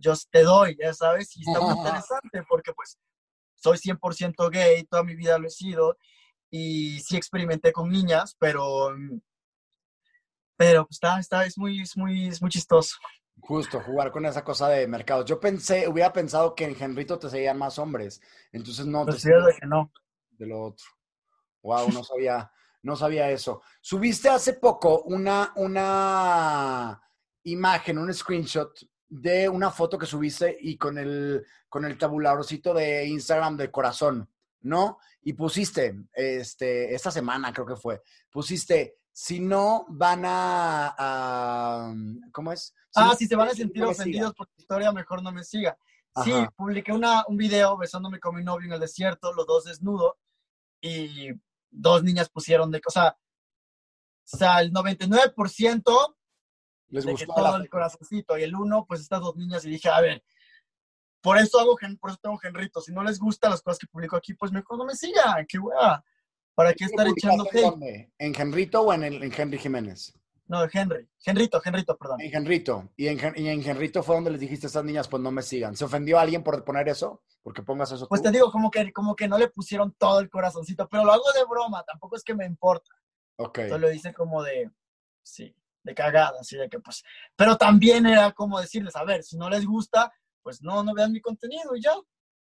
[0.00, 2.98] yo te doy, ya sabes, y está muy interesante porque pues
[3.54, 5.96] soy 100% gay, toda mi vida lo he sido,
[6.50, 8.94] y sí experimenté con niñas, pero,
[10.56, 12.96] pero pues, está, está, es muy, es muy, es muy chistoso.
[13.40, 15.24] Justo, jugar con esa cosa de mercado.
[15.24, 18.20] Yo pensé, hubiera pensado que en Henrito te seguían más hombres,
[18.52, 19.04] entonces no.
[19.04, 19.90] Pues te de que no.
[20.30, 20.86] De lo otro.
[21.62, 22.50] Wow, no sabía,
[22.84, 23.62] no sabía eso.
[23.80, 27.02] Subiste hace poco una, una
[27.44, 28.78] imagen, un screenshot
[29.08, 34.30] de una foto que subiste y con el, con el tabuladorcito de Instagram de corazón,
[34.60, 34.98] ¿no?
[35.22, 41.94] Y pusiste, este, esta semana creo que fue, pusiste, si no van a,
[42.32, 42.74] ¿cómo es?
[42.96, 45.76] ah, si se van a sentir ofendidos por tu historia, mejor no me siga.
[46.22, 50.12] Sí, publiqué una, un video besándome con mi novio en el desierto, los dos desnudos,
[50.80, 51.30] y
[51.74, 53.16] dos niñas pusieron de, o sea,
[54.32, 56.16] O sea, el 99%
[56.88, 59.64] Les de que gustó todo la el corazoncito y el uno, pues estas dos niñas
[59.64, 60.24] y dije, a ver,
[61.20, 62.80] por eso hago, por eso tengo Genrito.
[62.80, 65.58] Si no les gustan las cosas que publico aquí, pues mejor no me sigan, qué
[65.58, 66.04] hueva.
[66.54, 68.12] ¿Para qué estar echando ¿Publicaste en hate?
[68.18, 70.14] ¿En Henrito o en, el- en Henry Jiménez?
[70.46, 71.08] No, Henry.
[71.24, 72.20] Henrito, Henrito, perdón.
[72.20, 72.90] En Henrito.
[72.96, 75.42] Y en, y en Henrito fue donde les dijiste a estas niñas, pues no me
[75.42, 75.74] sigan.
[75.76, 77.22] ¿Se ofendió alguien por poner eso?
[77.44, 78.26] Porque pongas eso Pues tú?
[78.26, 81.30] te digo, como que, como que no le pusieron todo el corazoncito, pero lo hago
[81.34, 82.90] de broma, tampoco es que me importa.
[83.36, 83.60] Ok.
[83.68, 84.70] Solo lo hice como de,
[85.22, 87.04] sí, de cagada, así de que pues,
[87.36, 90.10] pero también era como decirles, a ver, si no les gusta,
[90.42, 91.92] pues no, no vean mi contenido y ya.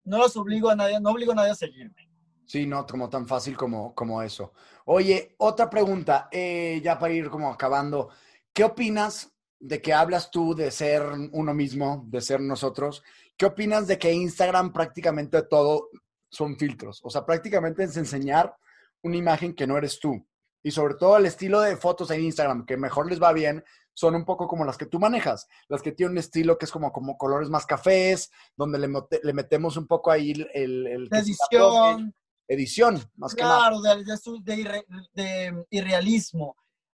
[0.05, 2.11] No los obligo a nadie, no obligo a nadie a seguirme.
[2.44, 4.53] Sí, no, como tan fácil como, como eso.
[4.86, 8.09] Oye, otra pregunta, eh, ya para ir como acabando.
[8.53, 13.03] ¿Qué opinas de que hablas tú de ser uno mismo, de ser nosotros?
[13.39, 15.89] ¿Qué opinas de que Instagram prácticamente todo
[16.30, 17.01] son filtros?
[17.05, 18.55] O sea, prácticamente es enseñar
[19.03, 20.26] una imagen que no eres tú.
[20.62, 23.64] Y sobre todo el estilo de fotos en Instagram, que mejor les va bien,
[23.95, 25.47] son un poco como las que tú manejas.
[25.68, 29.76] Las que tienen un estilo que es como, como colores más cafés, donde le, metemos
[29.76, 30.51] un poco ahí el...
[30.53, 32.14] el, el La que edición,
[32.49, 33.59] edición, más que nada.
[33.70, 36.57] claro, de, de, su- de irre- de irrealismo.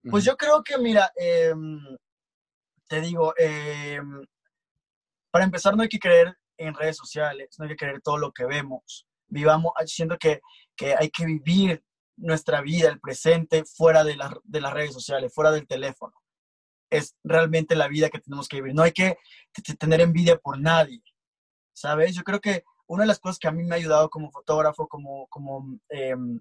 [0.09, 1.81] Pues yo creo que, mira, em,
[2.87, 4.25] te digo, em,
[5.31, 8.33] para empezar no hay que creer en redes sociales, no hay que creer todo lo
[8.33, 9.07] que vemos.
[9.29, 10.41] Vivamos, siento que,
[10.77, 11.83] que hay que vivir
[12.17, 16.15] nuestra vida, el presente, fuera de, las de las redes sociales, fuera del teléfono.
[16.91, 18.75] Es realmente la vida que tenemos que vivir.
[18.75, 19.19] No hay que
[19.79, 21.03] tener envidia por nadie,
[21.73, 22.15] ¿sabes?
[22.15, 24.89] Yo creo que una de las cosas que a mí me ha ayudado como fotógrafo,
[24.89, 26.41] como, como, em,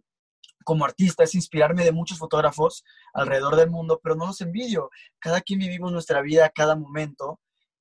[0.63, 2.83] como artista, es inspirarme de muchos fotógrafos
[3.13, 4.89] alrededor del mundo, pero no los envidio.
[5.19, 7.39] Cada quien vivimos nuestra vida cada momento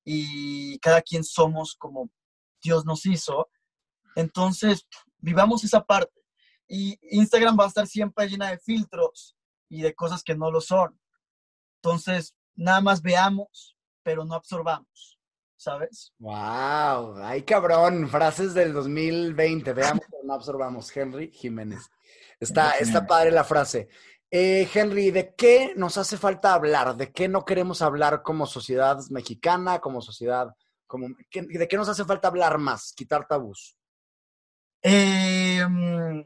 [0.09, 2.09] y cada quien somos como
[2.63, 3.49] Dios nos hizo.
[4.15, 4.87] Entonces,
[5.17, 6.23] vivamos esa parte.
[6.65, 9.35] Y Instagram va a estar siempre llena de filtros
[9.67, 10.97] y de cosas que no lo son.
[11.81, 15.19] Entonces, nada más veamos, pero no absorbamos,
[15.57, 16.13] ¿sabes?
[16.19, 20.95] Wow, ay cabrón, frases del 2020, veamos pero no absorbamos.
[20.95, 21.91] Henry Jiménez.
[22.39, 23.89] Está, está padre la frase.
[24.29, 26.95] Eh, Henry, ¿de qué nos hace falta hablar?
[26.97, 30.53] ¿De qué no queremos hablar como sociedad mexicana, como sociedad,
[30.85, 32.91] como, ¿qué- ¿de qué nos hace falta hablar más?
[32.93, 33.77] Quitar tabús.
[34.81, 36.21] Eh, mm,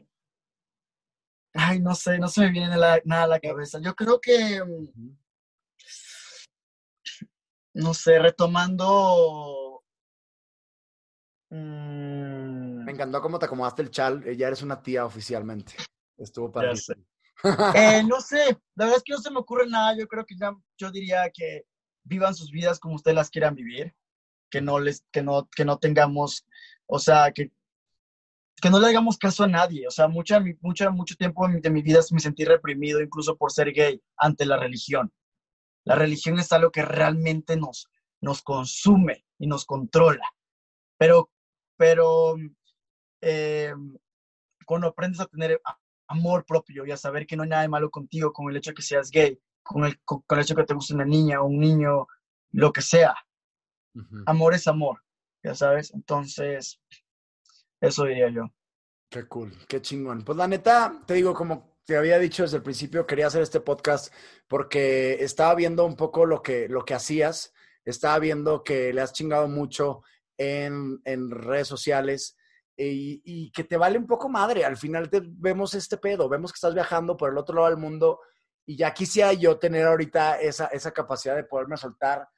[1.54, 3.78] ay, no sé, no se me viene la- nada a la cabeza.
[3.80, 4.60] Yo creo que,
[7.74, 9.84] no sé, retomando...
[11.50, 15.74] mm, Me encantó cómo te acomodaste el chal, eh, ya eres una tía oficialmente.
[16.18, 16.94] Estuvo sé.
[17.74, 19.96] Eh, no sé, la verdad es que no se me ocurre nada.
[19.96, 21.64] Yo creo que ya, yo diría que
[22.04, 23.94] vivan sus vidas como ustedes las quieran vivir,
[24.50, 26.46] que no les, que no, que no tengamos,
[26.86, 27.50] o sea, que,
[28.60, 29.86] que no le hagamos caso a nadie.
[29.86, 33.72] O sea, mucha, mucha, mucho tiempo de mi, vida me sentí reprimido, incluso por ser
[33.72, 35.12] gay, ante la religión.
[35.84, 37.88] La religión es algo que realmente nos,
[38.20, 40.32] nos consume y nos controla.
[40.96, 41.30] Pero,
[41.76, 42.36] pero
[43.20, 43.74] eh,
[44.64, 45.60] cuando aprendes a tener
[46.12, 48.70] amor propio y a saber que no hay nada de malo contigo con el hecho
[48.70, 51.04] de que seas gay, con el, con, con el hecho de que te guste una
[51.04, 52.06] niña o un niño,
[52.52, 53.14] lo que sea.
[54.26, 55.02] Amor es amor,
[55.42, 55.92] ya sabes.
[55.92, 56.80] Entonces,
[57.80, 58.50] eso diría yo.
[59.10, 60.24] Qué cool, qué chingón.
[60.24, 63.60] Pues la neta, te digo, como te había dicho desde el principio, quería hacer este
[63.60, 64.12] podcast
[64.48, 67.52] porque estaba viendo un poco lo que, lo que hacías,
[67.84, 70.02] estaba viendo que le has chingado mucho
[70.38, 72.36] en, en redes sociales
[72.76, 74.64] y, y que te vale un poco madre.
[74.64, 77.76] Al final te, vemos este pedo, vemos que estás viajando por el otro lado del
[77.78, 78.20] mundo
[78.66, 82.28] y ya quisiera yo tener ahorita esa, esa capacidad de poderme soltar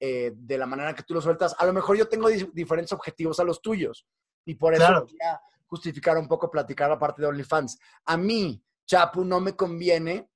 [0.00, 1.54] eh, de la manera que tú lo sueltas.
[1.58, 4.06] A lo mejor yo tengo di- diferentes objetivos a los tuyos
[4.44, 5.06] y por eso Claro.
[5.06, 7.78] quería justificar un poco, platicar la parte de OnlyFans.
[8.06, 10.28] A mí, Chapu, no me conviene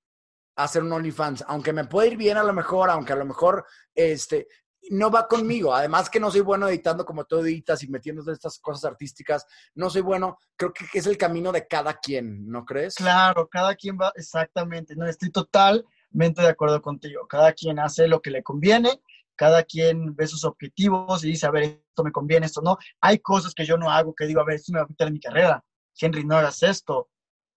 [0.57, 3.65] hacer un OnlyFans, aunque me puede ir bien a lo mejor, aunque a lo mejor
[3.95, 4.49] este,
[4.91, 5.75] no va conmigo.
[5.75, 9.91] Además que no soy bueno editando como tú editas y metiendo estas cosas artísticas, no
[9.91, 10.39] soy bueno.
[10.57, 12.95] Creo que es el camino de cada quien, ¿no crees?
[12.95, 14.97] Claro, cada quien va exactamente.
[14.97, 17.27] No estoy totalmente de acuerdo contigo.
[17.29, 19.01] Cada quien hace lo que le conviene,
[19.37, 22.79] cada quien ve sus objetivos y dice, a ver, esto me conviene, esto no.
[23.01, 25.11] Hay cosas que yo no hago que digo, a ver, esto me va a quitar
[25.13, 25.65] mi carrera.
[26.01, 27.09] Henry, no hagas esto.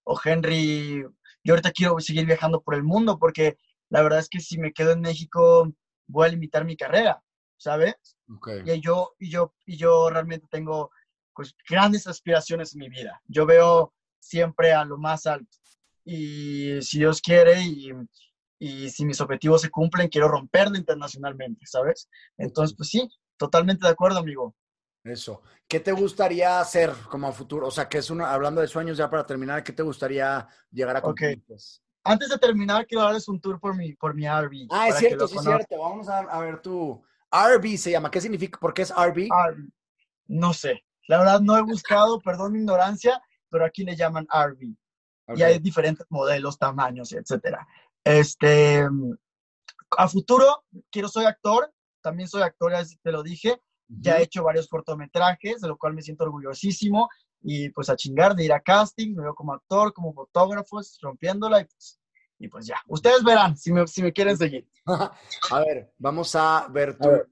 [0.03, 1.05] O Henry,
[1.43, 3.57] yo ahorita quiero seguir viajando por el mundo porque
[3.89, 5.71] la verdad es que si me quedo en México
[6.07, 7.21] voy a limitar mi carrera,
[7.57, 7.95] ¿sabes?
[8.35, 8.49] Ok.
[8.65, 10.91] Y yo, y yo, y yo realmente tengo
[11.33, 13.21] pues, grandes aspiraciones en mi vida.
[13.27, 15.57] Yo veo siempre a lo más alto.
[16.03, 17.91] Y si Dios quiere y,
[18.59, 22.09] y si mis objetivos se cumplen, quiero romperlo internacionalmente, ¿sabes?
[22.37, 24.55] Entonces, pues sí, totalmente de acuerdo, amigo.
[25.03, 25.41] Eso.
[25.67, 27.67] ¿Qué te gustaría hacer como futuro?
[27.67, 30.97] O sea, que es una, hablando de sueños ya para terminar, ¿qué te gustaría llegar
[30.97, 31.41] a cumplir?
[31.47, 31.81] pues?
[32.03, 34.67] Antes de terminar, quiero darles un tour por mi, por mi RV.
[34.69, 35.79] Ah, es cierto, sí es cierto.
[35.79, 37.01] Vamos a, a ver tu...
[37.31, 38.11] RB se llama.
[38.11, 38.59] ¿Qué significa?
[38.59, 39.29] ¿Por qué es RB?
[39.29, 39.69] RV.
[40.27, 40.83] No sé.
[41.07, 44.75] La verdad no he buscado, perdón mi ignorancia, pero aquí le llaman RV.
[45.27, 45.37] Ok.
[45.37, 47.67] Y hay diferentes modelos, tamaños, etcétera.
[48.03, 48.87] Este,
[49.97, 51.71] a futuro, quiero, soy actor,
[52.01, 55.93] también soy actor, ya te lo dije, ya he hecho varios cortometrajes, de lo cual
[55.93, 57.09] me siento orgullosísimo,
[57.41, 61.61] y pues a chingar de ir a casting, me veo como actor, como fotógrafo, rompiéndola,
[61.61, 61.99] y pues,
[62.39, 62.75] y pues ya.
[62.87, 64.67] Ustedes verán si me, si me quieren seguir.
[64.85, 67.07] a ver, vamos a ver tu...
[67.09, 67.27] A ver.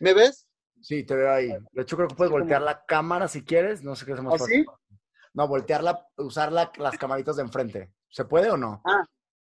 [0.00, 0.46] ¿Me ves?
[0.80, 1.48] Sí, te veo ahí.
[1.72, 3.82] De hecho, creo que puedes voltear la cámara si quieres.
[3.82, 4.64] No sé qué es más ¿Ah, fácil.
[4.64, 4.66] sí?
[5.32, 7.92] No, voltearla, usar la- las camaritas de enfrente.
[8.10, 8.82] ¿Se puede o no?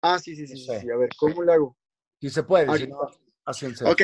[0.01, 1.77] Ah, sí, sí, sí, sí, A ver, ¿cómo le hago?
[2.19, 2.71] Sí se puede.
[2.71, 2.97] Aquí si no,
[3.45, 3.93] así en serio.
[3.93, 4.01] Ok,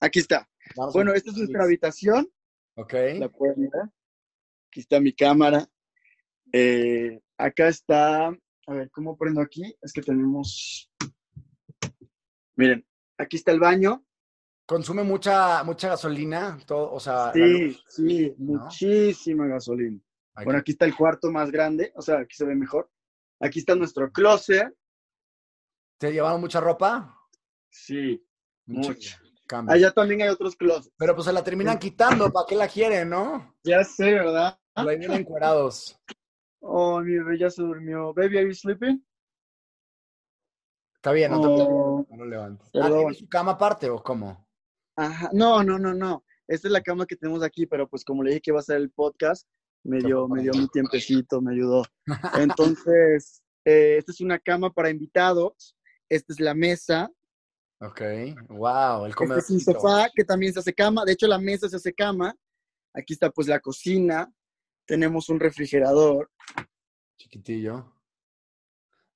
[0.00, 0.48] aquí está.
[0.76, 2.28] Vamos Bueno, esta es nuestra habitación.
[2.74, 2.94] Ok.
[3.18, 3.82] La pueden ver.
[4.70, 5.68] Aquí está mi cámara.
[6.52, 8.28] Eh, acá está.
[8.28, 9.74] A ver, ¿cómo prendo aquí?
[9.82, 10.88] Es que tenemos.
[12.54, 12.86] Miren,
[13.18, 14.06] aquí está el baño.
[14.66, 17.84] Consume mucha, mucha gasolina, todo, o sea, Sí, luz.
[17.88, 18.60] sí, ¿no?
[18.62, 19.98] muchísima gasolina.
[20.34, 20.44] Aquí.
[20.44, 21.92] Bueno, aquí está el cuarto más grande.
[21.96, 22.88] O sea, aquí se ve mejor.
[23.40, 24.72] Aquí está nuestro closet.
[25.98, 27.12] ¿Te llevaron mucha ropa?
[27.68, 28.24] Sí,
[28.66, 28.90] Mucha.
[28.92, 29.20] mucha.
[29.68, 30.92] Allá también hay otros closets.
[30.96, 33.54] Pero pues se la terminan quitando, ¿para qué la quieren, no?
[33.64, 34.58] Ya sé, ¿verdad?
[34.74, 35.98] Por ahí vienen encuerados.
[36.60, 38.12] Oh, mi bebé ya se durmió.
[38.14, 39.04] Baby, are you sleeping?
[40.96, 42.06] Está bien, no te Oh.
[42.10, 42.66] no lo levantes.
[42.68, 42.98] Ah, Perdón.
[42.98, 44.46] ¿tienes su cama aparte o cómo?
[44.96, 45.30] Ajá.
[45.32, 46.24] No, no, no, no.
[46.46, 48.62] Esta es la cama que tenemos aquí, pero pues como le dije que iba a
[48.62, 49.46] ser el podcast,
[49.84, 51.84] me dio, me dio mi tiempecito, me ayudó.
[52.34, 55.74] Entonces, eh, esta es una cama para invitados.
[56.10, 57.10] Esta es la mesa.
[57.80, 58.00] Ok.
[58.48, 59.38] Wow, el Este comedor.
[59.38, 61.04] es un sofá que también se hace cama.
[61.04, 62.34] De hecho, la mesa se hace cama.
[62.92, 64.30] Aquí está pues la cocina.
[64.86, 66.30] Tenemos un refrigerador.
[67.16, 67.94] Chiquitillo.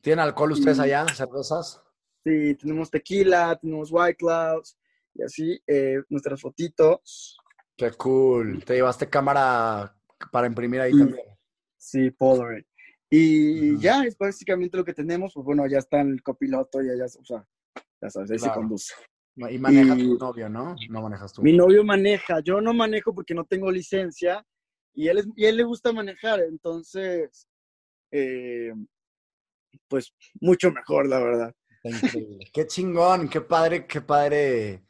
[0.01, 1.07] ¿Tienen alcohol ustedes allá?
[1.15, 1.83] ¿Cervezas?
[2.25, 4.79] Sí, tenemos tequila, tenemos White Clouds
[5.15, 7.37] y así eh, nuestras fotitos.
[7.77, 8.65] Qué cool.
[8.65, 9.95] ¿Te llevaste cámara
[10.31, 11.27] para imprimir ahí también?
[11.77, 12.65] Sí, Polaroid.
[13.11, 15.35] Y ya es básicamente lo que tenemos.
[15.35, 17.47] Pues bueno, ya está el copiloto y ya, o sea,
[18.05, 18.95] ya sabes, ahí se conduce.
[19.37, 20.77] Y maneja Y- tu novio, ¿no?
[20.91, 21.43] No manejas tú.
[21.43, 24.45] Mi novio maneja, yo no manejo porque no tengo licencia
[24.95, 27.49] y él, es, y él le gusta manejar, entonces,
[28.13, 28.73] eh,
[29.89, 31.55] pues mucho mejor, la verdad.
[31.83, 32.49] Increíble.
[32.53, 34.85] Qué chingón, qué padre, qué padre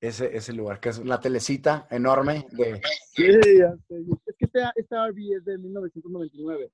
[0.00, 2.80] ese, ese lugar, que es la telecita enorme de...
[3.12, 3.24] Sí.
[3.26, 6.70] Es que esta, esta RV es de 1999,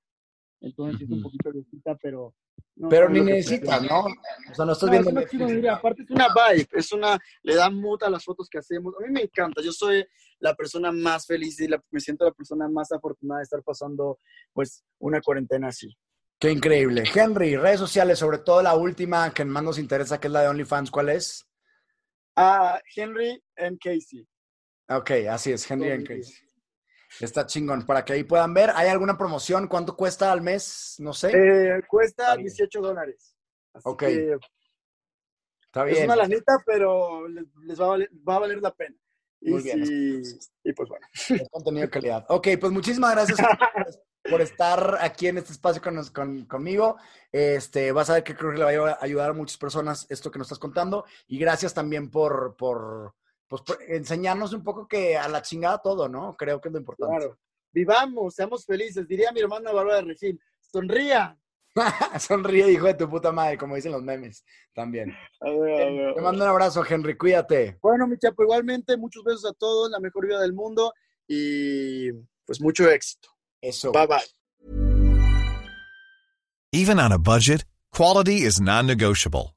[0.61, 2.33] entonces es un poquito viejita, pero...
[2.77, 3.81] no, Pero ni necesitas.
[3.83, 4.01] ¿no?
[4.01, 5.51] O sea, no estás No, viendo es Netflix.
[5.51, 8.93] mira, aparte es una vibe, es una, le da mood a las fotos que hacemos.
[8.99, 10.05] A mí me encanta, yo soy
[10.39, 14.19] la persona más feliz y la- me siento la persona más afortunada de estar pasando,
[14.53, 15.95] pues, una cuarentena así.
[16.39, 17.03] Qué increíble.
[17.15, 20.49] Henry, redes sociales, sobre todo la última que más nos interesa, que es la de
[20.49, 21.47] OnlyFans, ¿cuál es?
[22.35, 24.27] Ah, Henry and Casey.
[24.89, 26.07] Ok, así es, Henry and.
[26.07, 26.35] Casey.
[27.19, 28.71] Está chingón, para que ahí puedan ver.
[28.75, 29.67] ¿Hay alguna promoción?
[29.67, 30.95] ¿Cuánto cuesta al mes?
[30.99, 31.31] No sé.
[31.33, 32.47] Eh, cuesta Está bien.
[32.47, 33.35] 18 dólares.
[33.73, 34.37] Así Ok, que
[35.65, 36.05] Está es bien.
[36.05, 38.95] una lanita, pero les, va, a valer, va a valer la pena.
[39.39, 39.85] Y, Muy bien.
[39.85, 41.05] si- y pues bueno.
[41.13, 42.25] Es contenido de calidad.
[42.29, 43.37] Ok, pues muchísimas gracias
[44.29, 46.97] por estar aquí en este espacio con, con- conmigo.
[47.31, 50.31] Este, vas a ver que creo que le va a ayudar a muchas personas esto
[50.31, 51.05] que nos estás contando.
[51.27, 53.13] Y gracias también por, por,
[53.47, 56.35] pues, por enseñarnos un poco que a la chingada todo, ¿no?
[56.35, 57.17] Creo que es lo importante.
[57.17, 57.39] Claro.
[57.71, 59.07] Vivamos, seamos felices.
[59.07, 61.37] Diría mi hermana Bárbara de Regil, sonría.
[62.19, 64.43] Sonríe, hijo de tu puta madre, como dicen los memes
[64.73, 65.15] también.
[65.41, 67.15] A ver, a ver, a Te mando un abrazo, Henry.
[67.15, 67.77] Cuídate.
[67.81, 70.93] Bueno, mi chapo, igualmente, muchos besos a todos, la mejor vida del mundo
[71.27, 72.11] y
[72.45, 73.29] pues mucho éxito.
[73.61, 73.91] Eso.
[73.91, 74.23] Bye bye.
[76.73, 79.56] Even on a budget, quality is non-negotiable.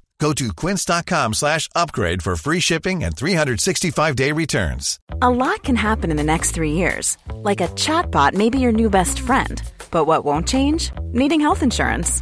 [0.21, 4.99] Go to quince.com slash upgrade for free shipping and 365-day returns.
[5.23, 7.17] A lot can happen in the next three years.
[7.33, 9.59] Like a chatbot may be your new best friend.
[9.89, 10.91] But what won't change?
[11.11, 12.21] Needing health insurance.